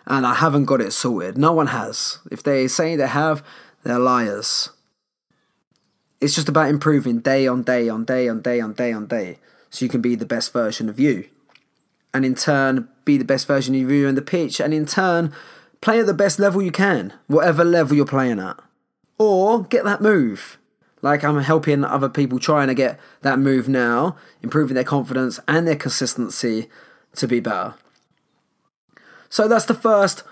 And 0.06 0.26
I 0.26 0.36
haven't 0.36 0.66
got 0.66 0.82
it 0.82 0.92
sorted. 0.92 1.38
No 1.38 1.52
one 1.52 1.68
has. 1.68 2.20
If 2.32 2.44
they 2.44 2.68
say 2.68 2.96
they 2.96 3.08
have, 3.08 3.44
they're 3.90 4.00
liars. 4.00 4.70
It's 6.22 6.36
just 6.36 6.50
about 6.50 6.70
improving 6.70 7.20
day 7.20 7.48
on 7.48 7.64
day 7.64 7.90
on 7.90 8.06
day 8.06 8.28
on 8.28 8.42
day 8.42 8.60
on 8.60 8.74
day 8.74 8.92
on 8.92 9.08
day 9.08 9.40
so 9.70 9.86
you 9.86 9.90
can 9.90 10.02
be 10.02 10.16
the 10.16 10.26
best 10.26 10.52
version 10.52 10.90
of 10.90 11.00
you. 11.00 11.28
And 12.14 12.26
in 12.26 12.36
turn, 12.36 12.90
be 13.06 13.18
the 13.18 13.26
best 13.26 13.48
version 13.48 13.76
of 13.76 13.90
you 13.90 14.08
in 14.08 14.16
the 14.16 14.22
pitch. 14.22 14.60
And 14.60 14.74
in 14.74 14.86
turn, 14.86 15.32
play 15.82 16.00
at 16.00 16.08
the 16.08 16.14
best 16.14 16.40
level 16.40 16.62
you 16.62 16.72
can, 16.72 17.14
whatever 17.28 17.64
level 17.64 17.96
you're 17.96 18.06
playing 18.06 18.40
at. 18.40 18.60
Or 19.18 19.64
get 19.64 19.84
that 19.84 20.02
move. 20.02 20.58
Like 21.02 21.24
I'm 21.24 21.40
helping 21.40 21.84
other 21.84 22.10
people 22.10 22.40
trying 22.40 22.68
to 22.68 22.74
get 22.74 23.00
that 23.22 23.40
move 23.40 23.70
now, 23.70 24.18
improving 24.42 24.76
their 24.76 24.84
confidence 24.84 25.40
and 25.48 25.68
their 25.68 25.76
consistency 25.76 26.68
to 27.16 27.28
be 27.28 27.40
better. 27.40 27.76
So 29.30 29.48
that's 29.48 29.66
the 29.66 29.74
first 29.74 30.24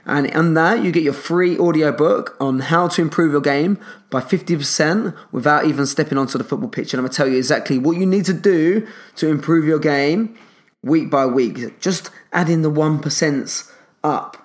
And 0.06 0.32
on 0.36 0.54
that, 0.54 0.84
you 0.84 0.92
get 0.92 1.02
your 1.02 1.12
free 1.12 1.58
audiobook 1.58 2.36
on 2.40 2.60
how 2.60 2.86
to 2.88 3.02
improve 3.02 3.32
your 3.32 3.40
game 3.40 3.78
by 4.08 4.20
50% 4.20 5.16
without 5.32 5.66
even 5.66 5.84
stepping 5.84 6.16
onto 6.16 6.38
the 6.38 6.44
football 6.44 6.68
pitch. 6.68 6.94
And 6.94 7.00
I'm 7.00 7.04
going 7.04 7.10
to 7.10 7.16
tell 7.16 7.28
you 7.28 7.36
exactly 7.36 7.76
what 7.76 7.96
you 7.96 8.06
need 8.06 8.24
to 8.26 8.32
do 8.32 8.86
to 9.16 9.28
improve 9.28 9.64
your 9.64 9.80
game 9.80 10.38
week 10.84 11.10
by 11.10 11.26
week, 11.26 11.80
just 11.80 12.10
adding 12.32 12.62
the 12.62 12.70
1% 12.70 13.72
up. 14.04 14.36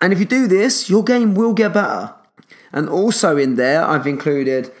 And 0.00 0.12
if 0.12 0.18
you 0.18 0.24
do 0.24 0.46
this, 0.46 0.88
your 0.88 1.04
game 1.04 1.34
will 1.34 1.52
get 1.52 1.74
better. 1.74 2.14
And 2.72 2.88
also 2.88 3.36
in 3.36 3.56
there, 3.56 3.84
I've 3.84 4.06
included 4.06 4.72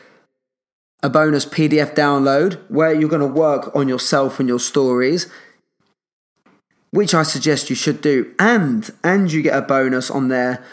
a 1.02 1.10
bonus 1.10 1.44
PDF 1.44 1.94
download 1.94 2.58
where 2.70 2.94
you're 2.94 3.10
going 3.10 3.20
to 3.20 3.26
work 3.26 3.74
on 3.76 3.88
yourself 3.88 4.40
and 4.40 4.48
your 4.48 4.60
stories, 4.60 5.30
which 6.92 7.14
I 7.14 7.24
suggest 7.24 7.68
you 7.68 7.76
should 7.76 8.00
do. 8.00 8.32
And 8.38 8.88
and 9.02 9.32
you 9.32 9.42
get 9.42 9.58
a 9.58 9.62
bonus 9.62 10.10
on 10.10 10.28
there 10.28 10.64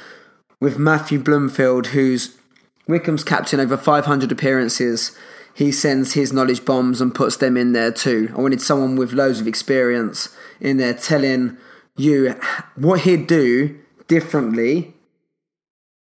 with 0.61 0.77
Matthew 0.77 1.19
Bloomfield, 1.19 1.87
who's 1.87 2.37
Wycombe's 2.87 3.23
captain 3.23 3.59
over 3.59 3.75
500 3.75 4.31
appearances 4.31 5.17
he 5.59 5.71
sends 5.73 6.13
his 6.13 6.31
knowledge 6.31 6.63
bombs 6.63 7.01
and 7.01 7.13
puts 7.13 7.35
them 7.35 7.57
in 7.57 7.73
there 7.73 7.91
too. 7.91 8.33
I 8.33 8.39
wanted 8.39 8.61
someone 8.61 8.95
with 8.95 9.11
loads 9.11 9.41
of 9.41 9.47
experience 9.47 10.33
in 10.61 10.77
there 10.77 10.93
telling 10.93 11.57
you 11.97 12.33
what 12.77 13.01
he'd 13.01 13.27
do 13.27 13.77
differently 14.07 14.93